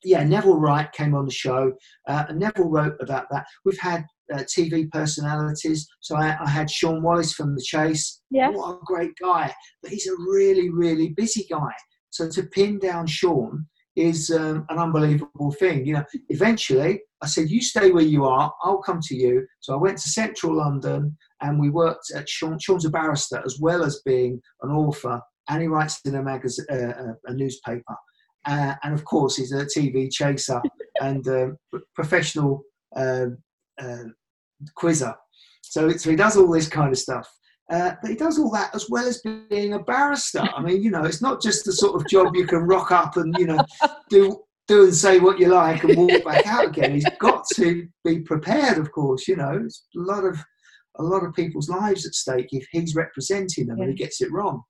[0.03, 1.73] yeah, Neville Wright came on the show,
[2.07, 3.45] uh, and Neville wrote about that.
[3.65, 5.87] We've had uh, TV personalities.
[5.99, 8.21] So I, I had Shaun Wallace from The Chase.
[8.29, 8.49] Yeah.
[8.49, 11.71] What a great guy, but he's a really, really busy guy.
[12.09, 13.65] So to pin down Shaun
[13.95, 15.85] is um, an unbelievable thing.
[15.85, 18.51] You know, eventually I said, "You stay where you are.
[18.63, 22.57] I'll come to you." So I went to Central London, and we worked at Shaun.
[22.59, 26.65] Shaun's a barrister as well as being an author, and he writes in a magazine,
[26.71, 27.95] uh, a newspaper,
[28.45, 30.61] uh, and of course he's a TV chaser
[31.01, 31.57] and um,
[31.95, 32.63] professional
[32.95, 33.27] uh,
[33.81, 34.03] uh,
[34.75, 35.15] quizzer.
[35.61, 37.27] So, so he does all this kind of stuff.
[37.71, 40.41] Uh, but he does all that as well as being a barrister.
[40.41, 43.15] I mean, you know, it's not just the sort of job you can rock up
[43.15, 43.63] and, you know,
[44.09, 46.91] do do and say what you like and walk back out again.
[46.91, 49.27] He's got to be prepared, of course.
[49.27, 50.37] You know, it's a lot of
[50.97, 53.85] a lot of people's lives at stake if he's representing them yeah.
[53.85, 54.61] and he gets it wrong.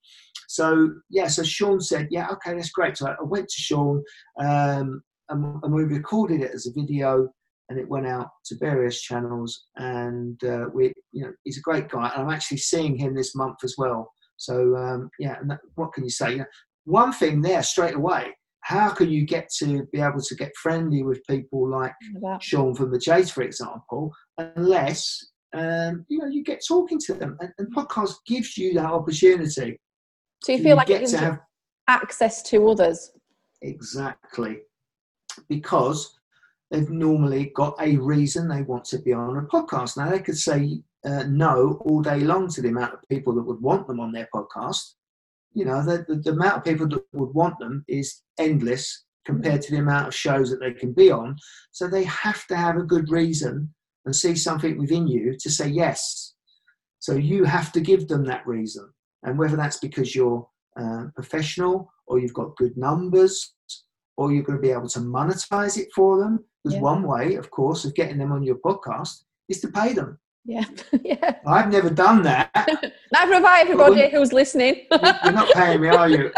[0.47, 2.97] So yeah, so Shaun said, yeah, okay, that's great.
[2.97, 4.04] So I went to Shaun
[4.39, 7.30] um, and, and, we recorded it as a video,
[7.72, 9.68] and it went out to various channels.
[9.78, 12.12] And uh, we, you know, he's a great guy.
[12.14, 14.12] And I'm actually seeing him this month as well.
[14.36, 16.32] So um, yeah, and that, what can you say?
[16.32, 16.46] You know,
[16.84, 18.36] one thing there straight away.
[18.60, 21.94] How can you get to be able to get friendly with people like
[22.42, 25.18] Shaun from the Chase, for example, unless
[25.54, 27.38] um, you know you get talking to them?
[27.40, 29.80] And, and podcast gives you that opportunity.
[30.44, 31.40] So you feel you like it gives have
[31.88, 33.12] access to others.
[33.64, 34.58] Exactly,
[35.50, 36.20] because
[36.72, 39.98] they've normally got a reason they want to be on a podcast.
[39.98, 43.44] Now they could say uh, no all day long to the amount of people that
[43.44, 44.94] would want them on their podcast.
[45.54, 49.62] You know, the, the, the amount of people that would want them is endless compared
[49.62, 51.36] to the amount of shows that they can be on.
[51.72, 53.74] So they have to have a good reason
[54.06, 56.34] and see something within you to say yes.
[57.00, 58.90] So you have to give them that reason.
[59.24, 60.48] And whether that's because you're
[60.80, 63.54] uh, professional or you've got good numbers
[64.18, 66.44] or you're going to be able to monetize it for them.
[66.63, 66.82] Because yeah.
[66.82, 70.19] one way, of course, of getting them on your podcast is to pay them.
[70.45, 70.65] Yeah,
[71.04, 71.36] yeah.
[71.45, 72.50] I've never done that.
[73.13, 74.86] Have I, everybody who's listening.
[74.91, 76.32] you're not paying me, are you?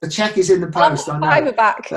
[0.00, 1.08] The check is in the post.
[1.08, 1.52] I know.
[1.52, 1.90] back.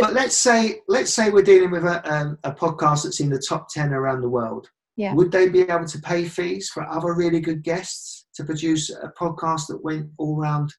[0.00, 3.38] but let's say let's say we're dealing with a, um, a podcast that's in the
[3.38, 4.68] top ten around the world.
[4.96, 5.14] Yeah.
[5.14, 9.10] Would they be able to pay fees for other really good guests to produce a
[9.18, 10.74] podcast that went all around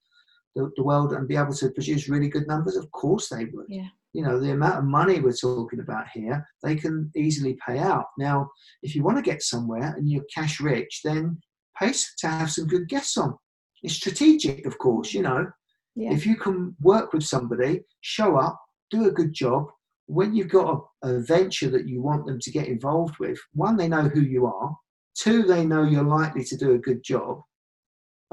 [0.55, 2.75] the, the world and be able to produce really good numbers?
[2.75, 3.65] Of course they would.
[3.69, 3.87] Yeah.
[4.13, 8.05] You know the amount of money we're talking about here they can easily pay out.
[8.17, 8.49] Now
[8.83, 11.39] if you want to get somewhere and you're cash rich then
[11.79, 13.35] pay to have some good guests on.
[13.81, 15.47] It's strategic of course you know.
[15.95, 16.11] Yeah.
[16.11, 18.59] if you can work with somebody show up
[18.91, 19.67] do a good job.
[20.05, 23.77] When you've got a, a venture that you want them to get involved with one
[23.77, 24.75] they know who you are.
[25.17, 27.41] Two they know you're likely to do a good job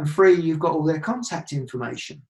[0.01, 2.23] and three you've got all their contact information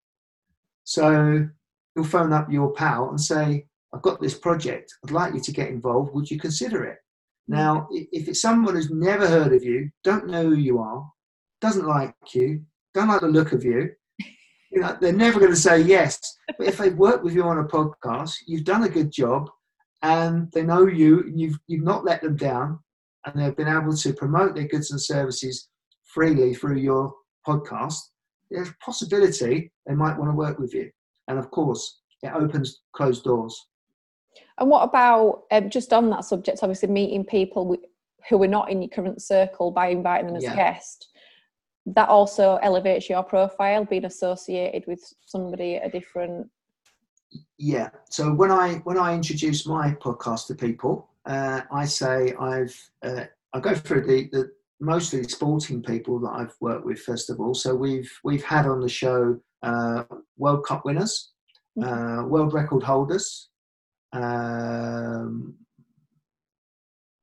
[0.85, 1.49] so
[1.95, 5.53] you'll phone up your pal and say, I've got this project, I'd like you to
[5.53, 6.99] get involved, would you consider it?
[7.49, 7.55] Mm.
[7.57, 11.09] Now, if it's someone who's never heard of you, don't know who you are,
[11.61, 15.57] doesn't like you, don't like the look of you, you know, they're never going to
[15.57, 16.19] say yes.
[16.59, 19.49] But if they've worked with you on a podcast, you've done a good job,
[20.03, 22.79] and they know you, and you've you've not let them down,
[23.27, 25.69] and they've been able to promote their goods and services
[26.05, 27.13] freely through your
[27.47, 28.01] podcast.
[28.51, 30.91] There's a possibility they might want to work with you
[31.31, 33.67] and of course it opens closed doors
[34.59, 37.77] and what about um, just on that subject obviously meeting people
[38.29, 40.53] who are not in your current circle by inviting them as yeah.
[40.53, 41.09] a guest
[41.87, 46.47] that also elevates your profile being associated with somebody at a different
[47.59, 52.91] yeah so when i when i introduce my podcast to people uh, i say i've
[53.03, 53.25] uh,
[53.55, 54.51] i go through the, the
[54.81, 58.81] mostly sporting people that i've worked with first of all so we've we've had on
[58.81, 60.05] the show uh,
[60.37, 61.33] World Cup winners,
[61.83, 63.49] uh, world record holders.
[64.13, 65.55] Um,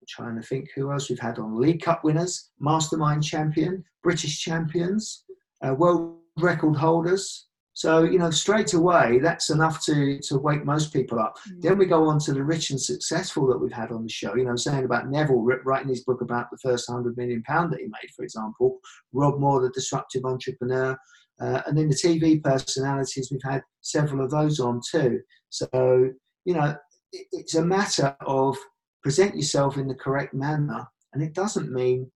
[0.08, 5.26] trying to think who else we've had on League Cup winners, Mastermind champion, British champions,
[5.62, 7.47] uh, world record holders.
[7.78, 11.38] So you know, straight away, that's enough to to wake most people up.
[11.48, 11.62] Mm.
[11.62, 14.36] Then we go on to the rich and successful that we've had on the show.
[14.36, 17.80] You know, saying about Neville writing his book about the first hundred million pound that
[17.80, 18.80] he made, for example.
[19.14, 20.98] Rob Moore, the disruptive entrepreneur.
[21.40, 25.20] Uh, and then the TV personalities, we've had several of those on too.
[25.50, 26.10] So,
[26.46, 26.76] you know,
[27.14, 28.58] it, it's a matter of
[29.04, 30.88] present yourself in the correct manner.
[31.14, 32.12] And it doesn't mean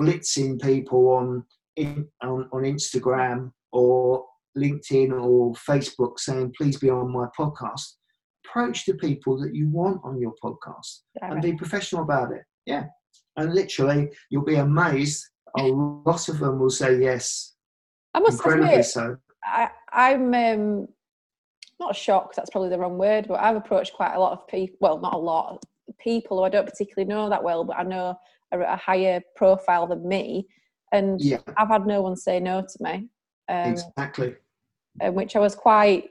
[0.00, 1.44] blitzing people on,
[1.76, 4.24] in, on, on Instagram or
[4.56, 7.94] LinkedIn or Facebook saying, please be on my podcast.
[8.46, 12.42] Approach the people that you want on your podcast and be professional about it.
[12.66, 12.86] Yeah.
[13.36, 15.24] And literally, you'll be amazed.
[15.58, 17.52] A lot of them will say yes
[18.14, 19.16] I must Incredibly admit, so.
[19.44, 20.88] I, I'm um,
[21.80, 22.36] not shocked.
[22.36, 24.76] That's probably the wrong word, but I've approached quite a lot of people.
[24.80, 25.54] Well, not a lot
[25.88, 28.18] of people who I don't particularly know that well, but I know
[28.52, 30.46] are at a higher profile than me,
[30.92, 31.38] and yeah.
[31.56, 33.08] I've had no one say no to me.
[33.48, 34.34] Um, exactly.
[35.00, 36.10] Which I was quite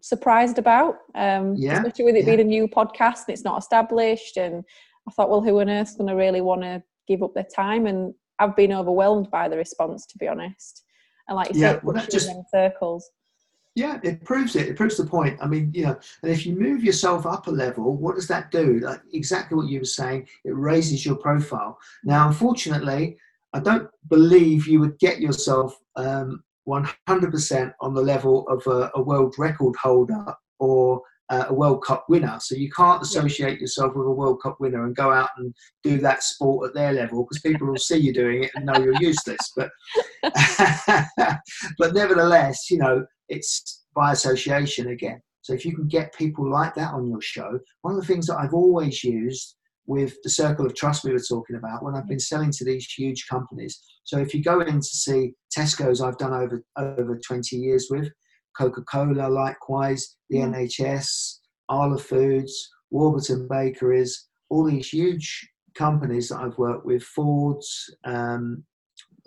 [0.00, 0.98] surprised about.
[1.14, 1.78] Um, yeah.
[1.78, 2.36] Especially with it yeah.
[2.36, 4.64] being a new podcast and it's not established, and
[5.06, 7.86] I thought, well, who on earth's going to really want to give up their time?
[7.86, 10.84] And I've been overwhelmed by the response, to be honest
[11.28, 13.10] and like you yeah, said, well, that just in circles.
[13.74, 14.66] Yeah, it proves it.
[14.66, 15.38] It proves the point.
[15.40, 18.50] I mean, you know, and if you move yourself up a level, what does that
[18.50, 18.80] do?
[18.80, 20.26] Like exactly what you were saying.
[20.44, 21.78] It raises your profile.
[22.02, 23.18] Now, unfortunately,
[23.52, 29.02] I don't believe you would get yourself um, 100% on the level of a, a
[29.02, 32.38] world record holder or uh, a World Cup winner.
[32.40, 35.98] So you can't associate yourself with a World Cup winner and go out and do
[35.98, 39.00] that sport at their level because people will see you doing it and know you're
[39.00, 39.52] useless.
[39.56, 39.70] But
[41.78, 45.20] but nevertheless, you know, it's by association again.
[45.42, 48.26] So if you can get people like that on your show, one of the things
[48.26, 49.56] that I've always used
[49.88, 52.86] with the circle of trust we were talking about when I've been selling to these
[52.86, 53.80] huge companies.
[54.04, 58.08] So if you go in to see Tesco's, I've done over over 20 years with
[58.56, 60.54] Coca Cola, likewise, the mm.
[60.54, 61.38] NHS,
[61.70, 68.64] Arla Foods, Warburton Bakeries, all these huge companies that I've worked with, Ford's, um,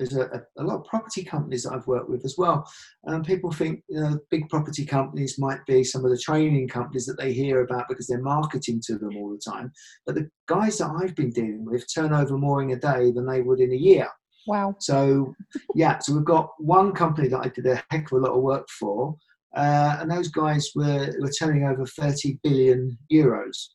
[0.01, 2.67] there's a, a, lot of property companies that I've worked with as well.
[3.07, 7.05] Um, people think you know, big property companies might be some of the training companies
[7.05, 9.71] that they hear about because they're marketing to them all the time.
[10.05, 13.27] But the guys that I've been dealing with turn over more in a day than
[13.27, 14.07] they would in a year.
[14.47, 14.75] Wow.
[14.79, 15.35] So,
[15.75, 18.41] yeah, so we've got one company that I did a heck of a lot of
[18.41, 19.15] work for,
[19.55, 23.67] uh, and those guys were, were turning over 30 billion euros.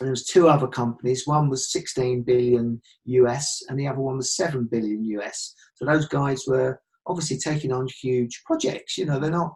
[0.00, 1.26] And there was two other companies.
[1.26, 5.54] One was 16 billion US, and the other one was 7 billion US.
[5.74, 8.98] So those guys were obviously taking on huge projects.
[8.98, 9.52] You know, they're not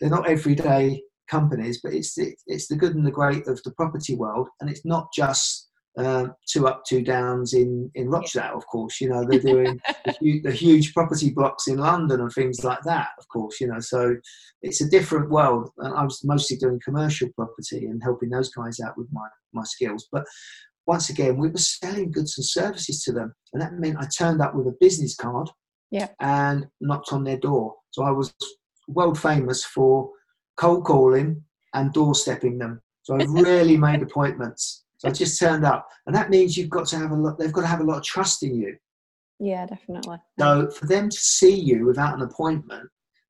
[0.00, 3.72] they're not everyday companies, but it's the, it's the good and the great of the
[3.72, 5.68] property world, and it's not just
[5.98, 9.00] uh, two up, two downs in in Rochdale, of course.
[9.00, 12.82] You know, they're doing the, huge, the, huge, property blocks in London and things like
[12.84, 13.60] that, of course.
[13.60, 14.16] You know, so
[14.62, 15.70] it's a different world.
[15.78, 19.64] And I was mostly doing commercial property and helping those guys out with my my
[19.64, 20.08] skills.
[20.10, 20.24] But
[20.86, 24.40] once again, we were selling goods and services to them, and that meant I turned
[24.40, 25.48] up with a business card,
[25.90, 27.74] yeah, and knocked on their door.
[27.90, 28.32] So I was
[28.88, 30.10] world famous for
[30.56, 31.42] cold calling
[31.74, 32.80] and doorstepping them.
[33.02, 36.86] So I really made appointments so I just turned up, and that means you've got
[36.88, 37.38] to have a lot.
[37.38, 38.76] They've got to have a lot of trust in you.
[39.38, 40.18] Yeah, definitely.
[40.38, 42.86] So for them to see you without an appointment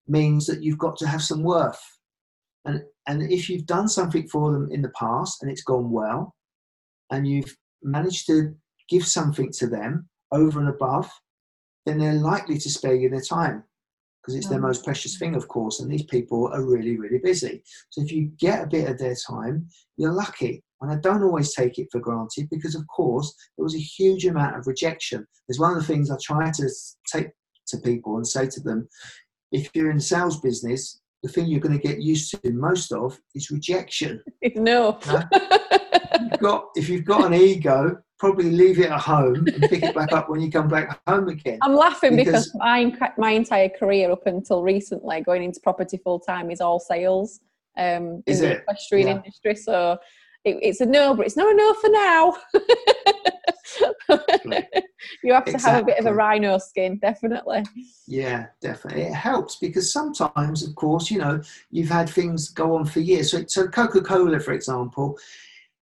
[0.08, 1.80] means that you've got to have some worth.
[2.64, 6.34] And and if you've done something for them in the past and it's gone well,
[7.10, 8.54] and you've managed to
[8.88, 11.10] give something to them over and above,
[11.86, 13.64] then they're likely to spare you their time
[14.20, 14.68] because it's their mm.
[14.68, 15.80] most precious thing, of course.
[15.80, 17.62] And these people are really, really busy.
[17.90, 20.62] So if you get a bit of their time, you're lucky.
[20.82, 24.26] And I don't always take it for granted because, of course, there was a huge
[24.26, 25.26] amount of rejection.
[25.48, 26.68] It's one of the things I try to
[27.12, 27.28] take
[27.68, 28.88] to people and say to them
[29.52, 32.92] if you're in the sales business, the thing you're going to get used to most
[32.92, 34.22] of is rejection.
[34.56, 34.98] No.
[36.20, 39.94] you've got, if you've got an ego, probably leave it at home and pick it
[39.94, 41.58] back up when you come back home again.
[41.62, 46.20] I'm laughing because, because my, my entire career up until recently, going into property full
[46.20, 47.40] time, is all sales
[47.78, 49.16] um, in the equestrian yeah.
[49.16, 49.54] industry.
[49.54, 49.98] So
[50.44, 52.36] it, it's a no, but it's not a no for now.
[55.22, 55.72] you have to exactly.
[55.72, 57.64] have a bit of a rhino skin, definitely.
[58.06, 59.02] Yeah, definitely.
[59.02, 61.40] It helps because sometimes, of course, you know,
[61.70, 63.30] you've had things go on for years.
[63.30, 65.18] So, so Coca Cola, for example,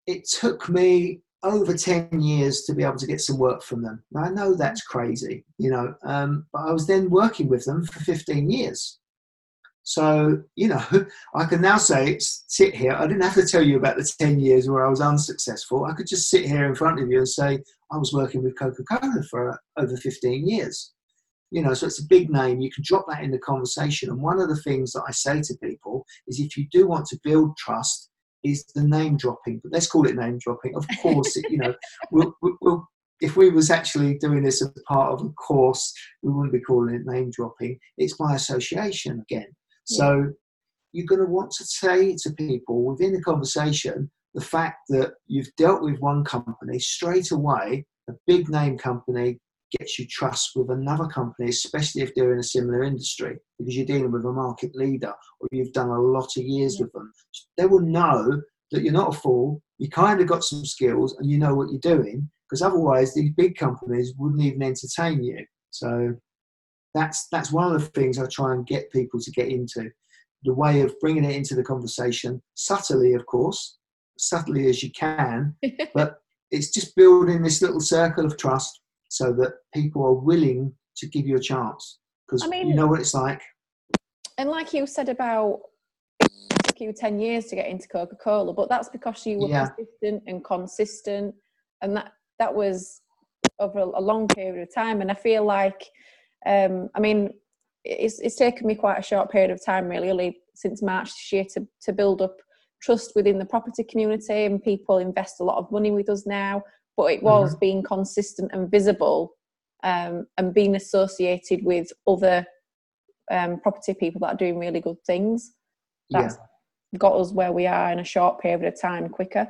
[0.07, 4.03] it took me over 10 years to be able to get some work from them.
[4.11, 7.85] Now, I know that's crazy, you know, um, but I was then working with them
[7.85, 8.99] for 15 years.
[9.89, 10.85] So, you know,
[11.35, 12.93] I can now say, sit here.
[12.93, 15.85] I didn't have to tell you about the 10 years where I was unsuccessful.
[15.85, 18.59] I could just sit here in front of you and say, I was working with
[18.59, 20.93] Coca Cola for over 15 years.
[21.51, 22.61] You know, so it's a big name.
[22.61, 24.11] You can drop that in the conversation.
[24.11, 27.07] And one of the things that I say to people is if you do want
[27.07, 28.11] to build trust,
[28.45, 29.61] is the name dropping.
[29.63, 30.77] But let's call it name dropping.
[30.77, 31.75] Of course, it, you know,
[32.13, 32.89] we'll, we'll,
[33.21, 36.95] if we was actually doing this as part of a course, we wouldn't be calling
[36.95, 37.79] it name dropping.
[37.97, 39.49] It's by association again.
[39.85, 40.33] So
[40.93, 45.55] you're going to want to say to people within the conversation the fact that you've
[45.57, 49.39] dealt with one company straight away, a big name company
[49.79, 53.87] gets you trust with another company, especially if they're in a similar industry, because you're
[53.87, 57.13] dealing with a market leader or you've done a lot of years with them.
[57.57, 61.31] They will know that you're not a fool, you kind of got some skills and
[61.31, 65.45] you know what you're doing, because otherwise these big companies wouldn't even entertain you.
[65.71, 66.15] So
[66.95, 69.91] that's that's one of the things I try and get people to get into.
[70.45, 73.78] The way of bringing it into the conversation, subtly, of course,
[74.19, 75.55] subtly as you can,
[75.95, 81.07] but it's just building this little circle of trust so that people are willing to
[81.07, 83.43] give you a chance because I mean, you know what it's like.
[84.37, 85.61] And like you said about
[86.21, 86.31] it
[86.65, 89.69] took you 10 years to get into Coca Cola, but that's because you were yeah.
[89.69, 91.35] consistent and consistent,
[91.83, 93.01] and that that was
[93.59, 95.01] over a long period of time.
[95.01, 95.85] And I feel like
[96.47, 97.31] um, I mean,
[97.85, 101.33] it's, it's taken me quite a short period of time, really, really since March this
[101.33, 102.37] year, to, to build up
[102.81, 106.63] trust within the property community, and people invest a lot of money with us now.
[106.97, 107.61] But it was mm-hmm.
[107.61, 109.35] being consistent and visible,
[109.85, 112.47] um, and being associated with other
[113.31, 115.53] um, property people that are doing really good things.
[116.09, 116.23] Yeah.
[116.23, 116.37] That's
[116.97, 119.49] got us where we are in a short period of time quicker.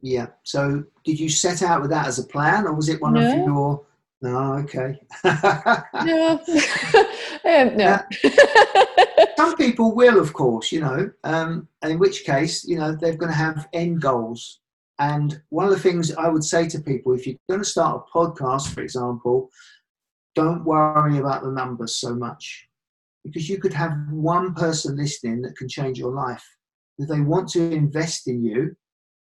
[0.00, 0.28] Yeah.
[0.42, 3.20] So, did you set out with that as a plan, or was it one No.
[3.20, 3.86] of your?
[4.22, 4.54] No.
[4.54, 5.00] Okay.
[6.04, 6.40] No,
[7.44, 7.98] um, no.
[9.36, 13.16] Some people will, of course, you know, um, and in which case, you know, they're
[13.16, 14.60] going to have end goals.
[14.98, 18.04] And one of the things I would say to people, if you're going to start
[18.06, 19.50] a podcast, for example,
[20.34, 22.68] don't worry about the numbers so much
[23.24, 26.44] because you could have one person listening that can change your life.
[26.98, 28.76] If they want to invest in you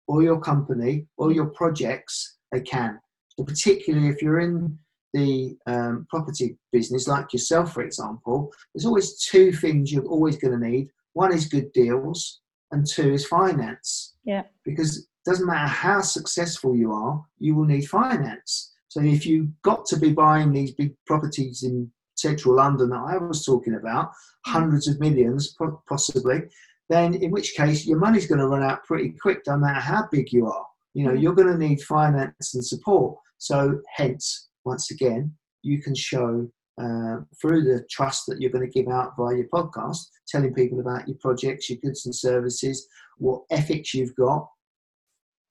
[0.07, 2.99] or your company or your projects, they can.
[3.37, 4.77] So particularly if you're in
[5.13, 10.59] the um, property business, like yourself, for example, there's always two things you're always going
[10.59, 10.89] to need.
[11.13, 12.41] One is good deals,
[12.71, 14.15] and two is finance.
[14.25, 14.43] Yeah.
[14.65, 18.71] Because it doesn't matter how successful you are, you will need finance.
[18.87, 23.17] So if you've got to be buying these big properties in central London that I
[23.17, 24.11] was talking about,
[24.45, 25.55] hundreds of millions
[25.87, 26.41] possibly,
[26.89, 30.07] then in which case your money's going to run out pretty quick, no matter how
[30.11, 30.65] big you are.
[30.93, 31.21] You know, Mhm.
[31.21, 33.17] you're going to need finance and support.
[33.39, 36.49] So hence, once again, you can show
[36.81, 40.79] uh, through the trust that you're going to give out via your podcast, telling people
[40.79, 42.87] about your projects, your goods and services,
[43.17, 44.47] what ethics you've got,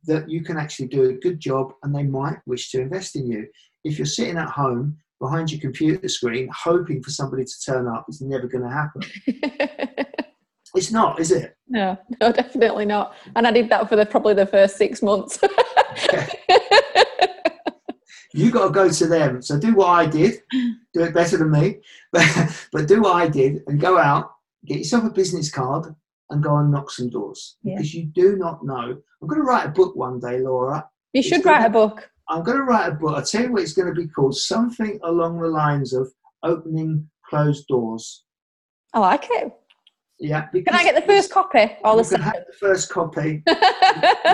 [0.04, 3.26] that you can actually do a good job and they might wish to invest in
[3.26, 3.46] you.
[3.84, 8.04] If you're sitting at home behind your computer screen hoping for somebody to turn up,
[8.08, 9.02] it's never going to happen.
[10.74, 11.54] It's not, is it?
[11.68, 13.14] no, no, definitely not.
[13.36, 15.38] And I did that for the probably the first six months.
[18.34, 19.42] You got to go to them.
[19.42, 20.40] So do what I did.
[20.94, 21.80] Do it better than me,
[22.12, 24.32] but, but do what I did and go out,
[24.66, 25.94] get yourself a business card,
[26.30, 27.76] and go and knock some doors Yeah.
[27.76, 28.96] because you do not know.
[29.20, 30.88] I'm going to write a book one day, Laura.
[31.12, 32.10] you It's should write a book.
[32.28, 33.14] I'm going to write a book.
[33.16, 34.36] I'll tell you what it's going to be called.
[34.36, 36.10] Something along the lines of
[36.42, 38.24] opening closed doors.
[38.94, 39.52] I like it.
[40.18, 40.46] Yeah.
[40.48, 43.42] Can I get the first copy or the can have the first copy.
[43.48, 43.54] you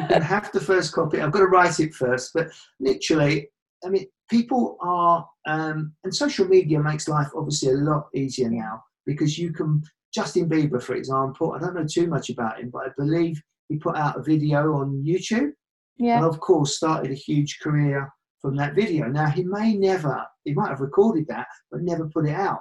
[0.09, 1.21] can have the first copy.
[1.21, 3.49] I've got to write it first, but literally,
[3.85, 8.83] I mean, people are, um, and social media makes life obviously a lot easier now
[9.07, 9.83] because you can.
[10.15, 13.77] Justin Bieber, for example, I don't know too much about him, but I believe he
[13.77, 15.53] put out a video on YouTube,
[15.99, 16.17] yeah.
[16.17, 18.11] and of course, started a huge career
[18.41, 19.07] from that video.
[19.09, 22.61] Now, he may never, he might have recorded that, but never put it out.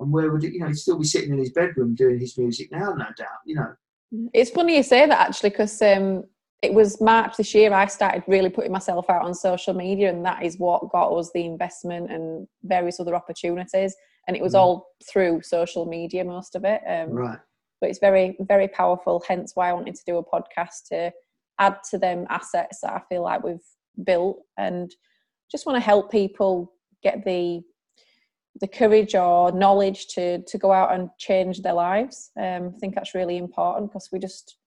[0.00, 2.38] And where would it, you know, he'd still be sitting in his bedroom doing his
[2.38, 3.72] music now, no doubt, you know.
[4.34, 6.24] It's funny you say that actually because um,
[6.62, 10.24] it was March this year I started really putting myself out on social media, and
[10.24, 13.94] that is what got us the investment and various other opportunities.
[14.28, 14.58] And it was Mm.
[14.60, 16.80] all through social media, most of it.
[16.86, 17.38] Um, Right.
[17.80, 19.20] But it's very, very powerful.
[19.26, 21.12] Hence why I wanted to do a podcast to
[21.58, 23.66] add to them assets that I feel like we've
[24.04, 24.94] built, and
[25.50, 27.62] just want to help people get the
[28.60, 32.30] the courage or knowledge to to go out and change their lives.
[32.36, 34.58] Um, I think that's really important because we just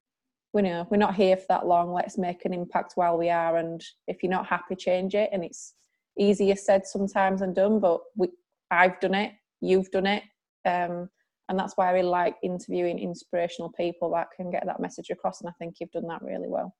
[0.56, 1.92] we know we're not here for that long.
[1.92, 5.28] Let's make an impact while we are, and if you're not happy, change it.
[5.30, 5.74] And it's
[6.18, 8.28] easier said sometimes than done, but we
[8.70, 10.22] I've done it, you've done it,
[10.64, 11.10] um,
[11.50, 15.42] and that's why I really like interviewing inspirational people that can get that message across.
[15.42, 16.74] And I think you've done that really well.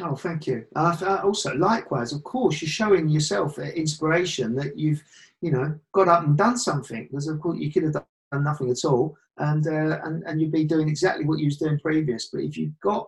[0.00, 0.66] Oh, thank you.
[0.74, 5.02] Uh, uh, also, likewise, of course, you're showing yourself uh, inspiration that you've,
[5.40, 7.04] you know, got up and done something.
[7.04, 10.52] Because of course, you could have done nothing at all, and uh, and and you'd
[10.52, 12.28] be doing exactly what you was doing previous.
[12.32, 13.06] But if you've got,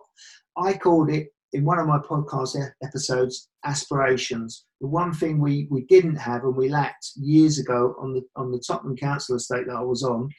[0.57, 4.65] I called it in one of my podcast episodes, aspirations.
[4.81, 8.51] The one thing we we didn't have and we lacked years ago on the on
[8.51, 10.29] the Tottenham Council estate that I was on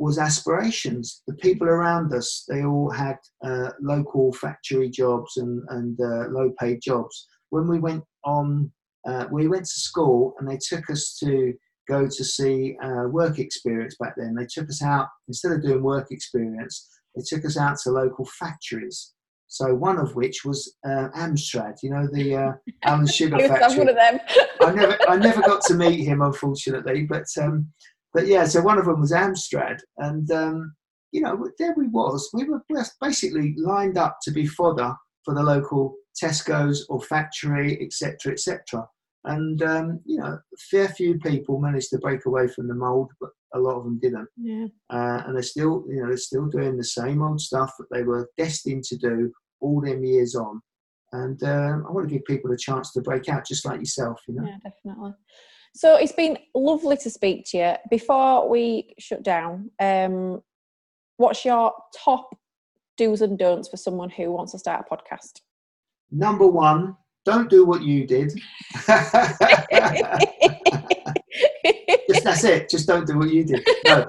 [0.00, 1.22] was aspirations.
[1.26, 6.52] The people around us, they all had uh, local factory jobs and, and uh, low
[6.58, 7.28] paid jobs.
[7.50, 8.72] When we went on,
[9.06, 11.52] uh, we went to school and they took us to
[11.90, 14.34] go to see uh, work experience back then.
[14.34, 18.24] They took us out, instead of doing work experience, they took us out to local
[18.24, 19.12] factories.
[19.48, 22.52] So one of which was uh, Amstrad, you know, the uh,
[22.84, 23.78] Alan Sugar factory.
[23.78, 24.20] one of them.
[24.60, 27.02] I never, I never got to meet him, unfortunately.
[27.02, 27.66] But, um,
[28.14, 30.74] but yeah, so one of them was Amstrad, and um,
[31.10, 32.30] you know, there we was.
[32.32, 32.62] We were
[33.00, 38.86] basically lined up to be fodder for the local Tesco's or factory, etc., etc.
[39.24, 43.10] And um, you know, a fair few people managed to break away from the mould,
[43.20, 44.28] but a lot of them didn't.
[44.36, 44.66] Yeah.
[44.88, 48.02] Uh, and they're still, you know, they're still doing the same old stuff that they
[48.02, 50.60] were destined to do all them years on.
[51.12, 54.20] And um, I want to give people a chance to break out, just like yourself,
[54.28, 54.46] you know.
[54.46, 55.12] Yeah, definitely.
[55.74, 57.74] So it's been lovely to speak to you.
[57.90, 60.40] Before we shut down, um,
[61.16, 61.72] what's your
[62.04, 62.30] top
[62.96, 65.40] do's and don'ts for someone who wants to start a podcast?
[66.10, 68.32] Number one, don't do what you did.
[72.08, 72.68] Just that's it.
[72.68, 73.66] Just don't do what you did.
[73.84, 74.06] No.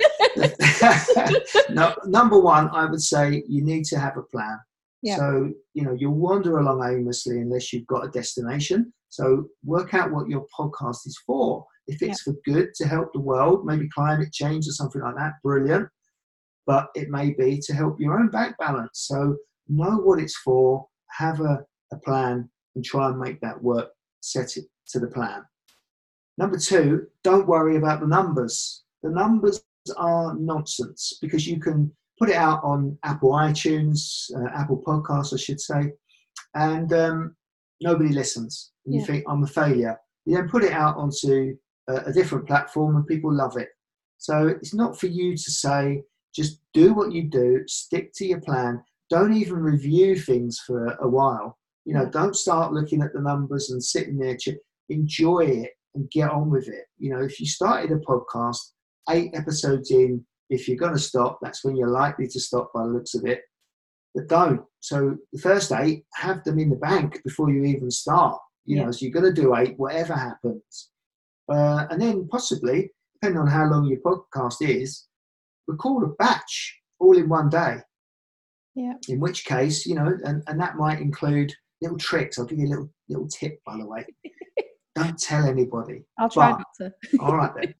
[1.70, 1.95] no.
[2.05, 4.57] Number one, I would say you need to have a plan.
[5.01, 5.18] Yeah.
[5.18, 8.93] So, you know, you'll wander along aimlessly unless you've got a destination.
[9.09, 11.66] So, work out what your podcast is for.
[11.88, 15.34] If it's for good to help the world, maybe climate change or something like that,
[15.43, 15.89] brilliant.
[16.68, 19.07] But it may be to help your own bank balance.
[19.07, 19.36] So,
[19.68, 21.59] know what it's for, have a,
[21.91, 23.89] a plan, and try and make that work,
[24.22, 25.43] set it to the plan.
[26.38, 28.84] Number two, don't worry about the numbers.
[29.03, 29.63] The numbers
[29.97, 35.38] are nonsense because you can put it out on Apple iTunes, uh, Apple Podcasts, I
[35.38, 35.91] should say,
[36.55, 37.36] and um,
[37.82, 38.72] nobody listens.
[38.86, 39.07] And you Yeah.
[39.07, 39.99] think, I'm a failure.
[40.26, 41.57] You then put it out onto
[41.89, 43.69] a, a different platform and people love it.
[44.17, 46.03] So it's not for you to say,
[46.34, 48.84] just do what you do, stick to your plan.
[49.09, 51.57] Don't even review things for a while.
[51.86, 54.38] You know, don't start looking at the numbers and sitting there.
[54.89, 56.86] Enjoy it and get on with it.
[56.97, 58.59] You know, if you started a podcast,
[59.09, 62.84] eight episodes in, if you're going to stop, that's when you're likely to stop by
[62.84, 63.41] the looks of it.
[64.13, 64.61] But don't.
[64.82, 68.38] So the first eight, have them in the bank before you even start.
[68.65, 68.86] You Yeah.
[68.86, 70.89] know, so you're going to do eight, whatever happens.
[71.49, 75.07] Uh, and then possibly, depending on how long your podcast is,
[75.67, 77.77] record a batch all in one day.
[78.75, 78.93] Yeah.
[79.07, 82.38] In which case, you know, and, and that might include little tricks.
[82.38, 84.05] I'll give you a little little tip, by the way.
[84.95, 86.03] Don't tell anybody.
[86.19, 87.17] I'll try But- not to.
[87.19, 87.73] All right then.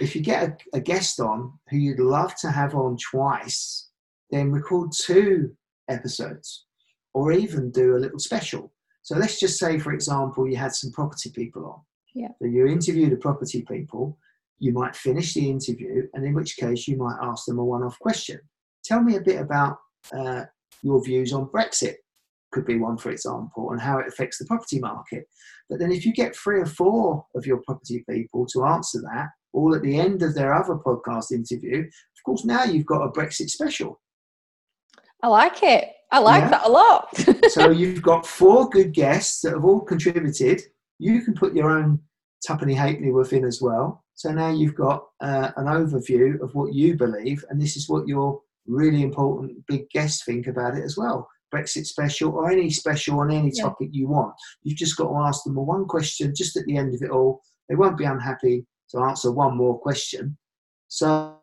[0.00, 3.88] if you get a, a guest on who you'd love to have on twice,
[4.30, 5.56] then record two
[5.88, 6.66] episodes
[7.14, 8.72] or even do a little special.
[9.02, 11.80] So let's just say, for example, you had some property people on.
[12.14, 12.28] Yeah.
[12.40, 14.18] So you interview the property people,
[14.58, 17.82] you might finish the interview, and in which case you might ask them a one
[17.82, 18.40] off question.
[18.84, 19.78] Tell me a bit about
[20.16, 20.44] uh,
[20.82, 21.94] your views on Brexit,
[22.52, 25.24] could be one, for example, and how it affects the property market.
[25.68, 29.28] But then if you get three or four of your property people to answer that,
[29.52, 33.10] all at the end of their other podcast interview, of course, now you've got a
[33.10, 34.00] Brexit special.
[35.22, 35.88] I like it.
[36.12, 36.50] I like Yeah.
[36.50, 37.08] that a lot.
[37.48, 40.62] so you've got four good guests that have all contributed.
[40.98, 42.00] You can put your own
[42.46, 44.04] tuppenny halfpenny worth in as well.
[44.14, 48.06] So now you've got uh, an overview of what you believe, and this is what
[48.06, 51.28] your really important big guests think about it as well.
[51.54, 53.64] Brexit special or any special on any Yeah.
[53.64, 54.34] topic you want.
[54.62, 57.40] You've just got to ask them one question just at the end of it all.
[57.68, 60.36] They won't be unhappy to answer one more question.
[60.88, 61.36] So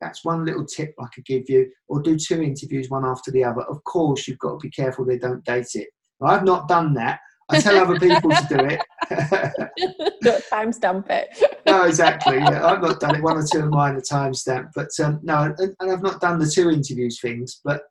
[0.00, 3.44] that's one little tip I could give you, or do two interviews one after the
[3.44, 3.62] other.
[3.62, 5.88] Of course, you've got to be careful they don't date it.
[6.22, 7.20] I've not done that.
[7.50, 8.80] I tell other people to do it.
[10.20, 11.28] Don't timestamp it.
[11.66, 12.36] no, exactly.
[12.36, 13.22] Yeah, I've not done it.
[13.22, 16.38] One or two of mine are timestamped, but um, no, and, and I've not done
[16.38, 17.60] the two interviews things.
[17.64, 17.82] But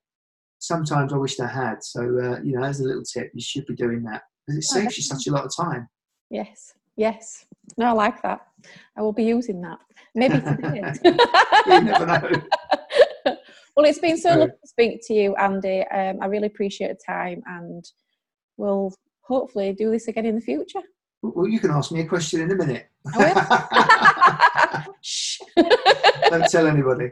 [0.67, 1.83] sometimes I wish I had.
[1.83, 4.65] So uh, you know, as a little tip, you should be doing that because it
[4.71, 5.87] Oh, saves you such a lot of time.
[6.29, 6.73] Yes.
[6.95, 7.45] Yes.
[7.77, 8.41] No, I like that.
[8.97, 9.77] I will be using that.
[10.15, 10.81] Maybe today.
[11.67, 12.41] You never know.
[13.75, 15.81] well, it's been so lovely to speak to you, Andy.
[15.87, 17.83] Um, I really appreciate the time, and
[18.57, 20.81] we'll hopefully do this again in the future.
[21.21, 22.87] Well, you can ask me a question in a minute.
[25.01, 25.39] Shh.
[26.29, 27.09] Don't tell anybody.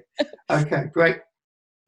[0.50, 1.18] Okay, great.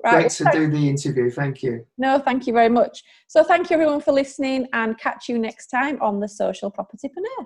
[0.03, 0.21] Right.
[0.21, 1.31] Great to do the interview.
[1.31, 1.85] Thank you.
[1.97, 3.03] No, thank you very much.
[3.27, 7.09] So, thank you everyone for listening, and catch you next time on the Social Property
[7.09, 7.45] Propertypreneur.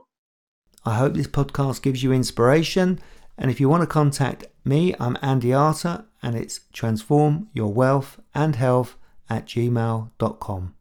[0.84, 2.99] I hope this podcast gives you inspiration.
[3.38, 8.20] And if you want to contact me, I'm Andy Arter, and it's transform your wealth
[8.36, 8.97] and health
[9.30, 10.76] at gmail.com.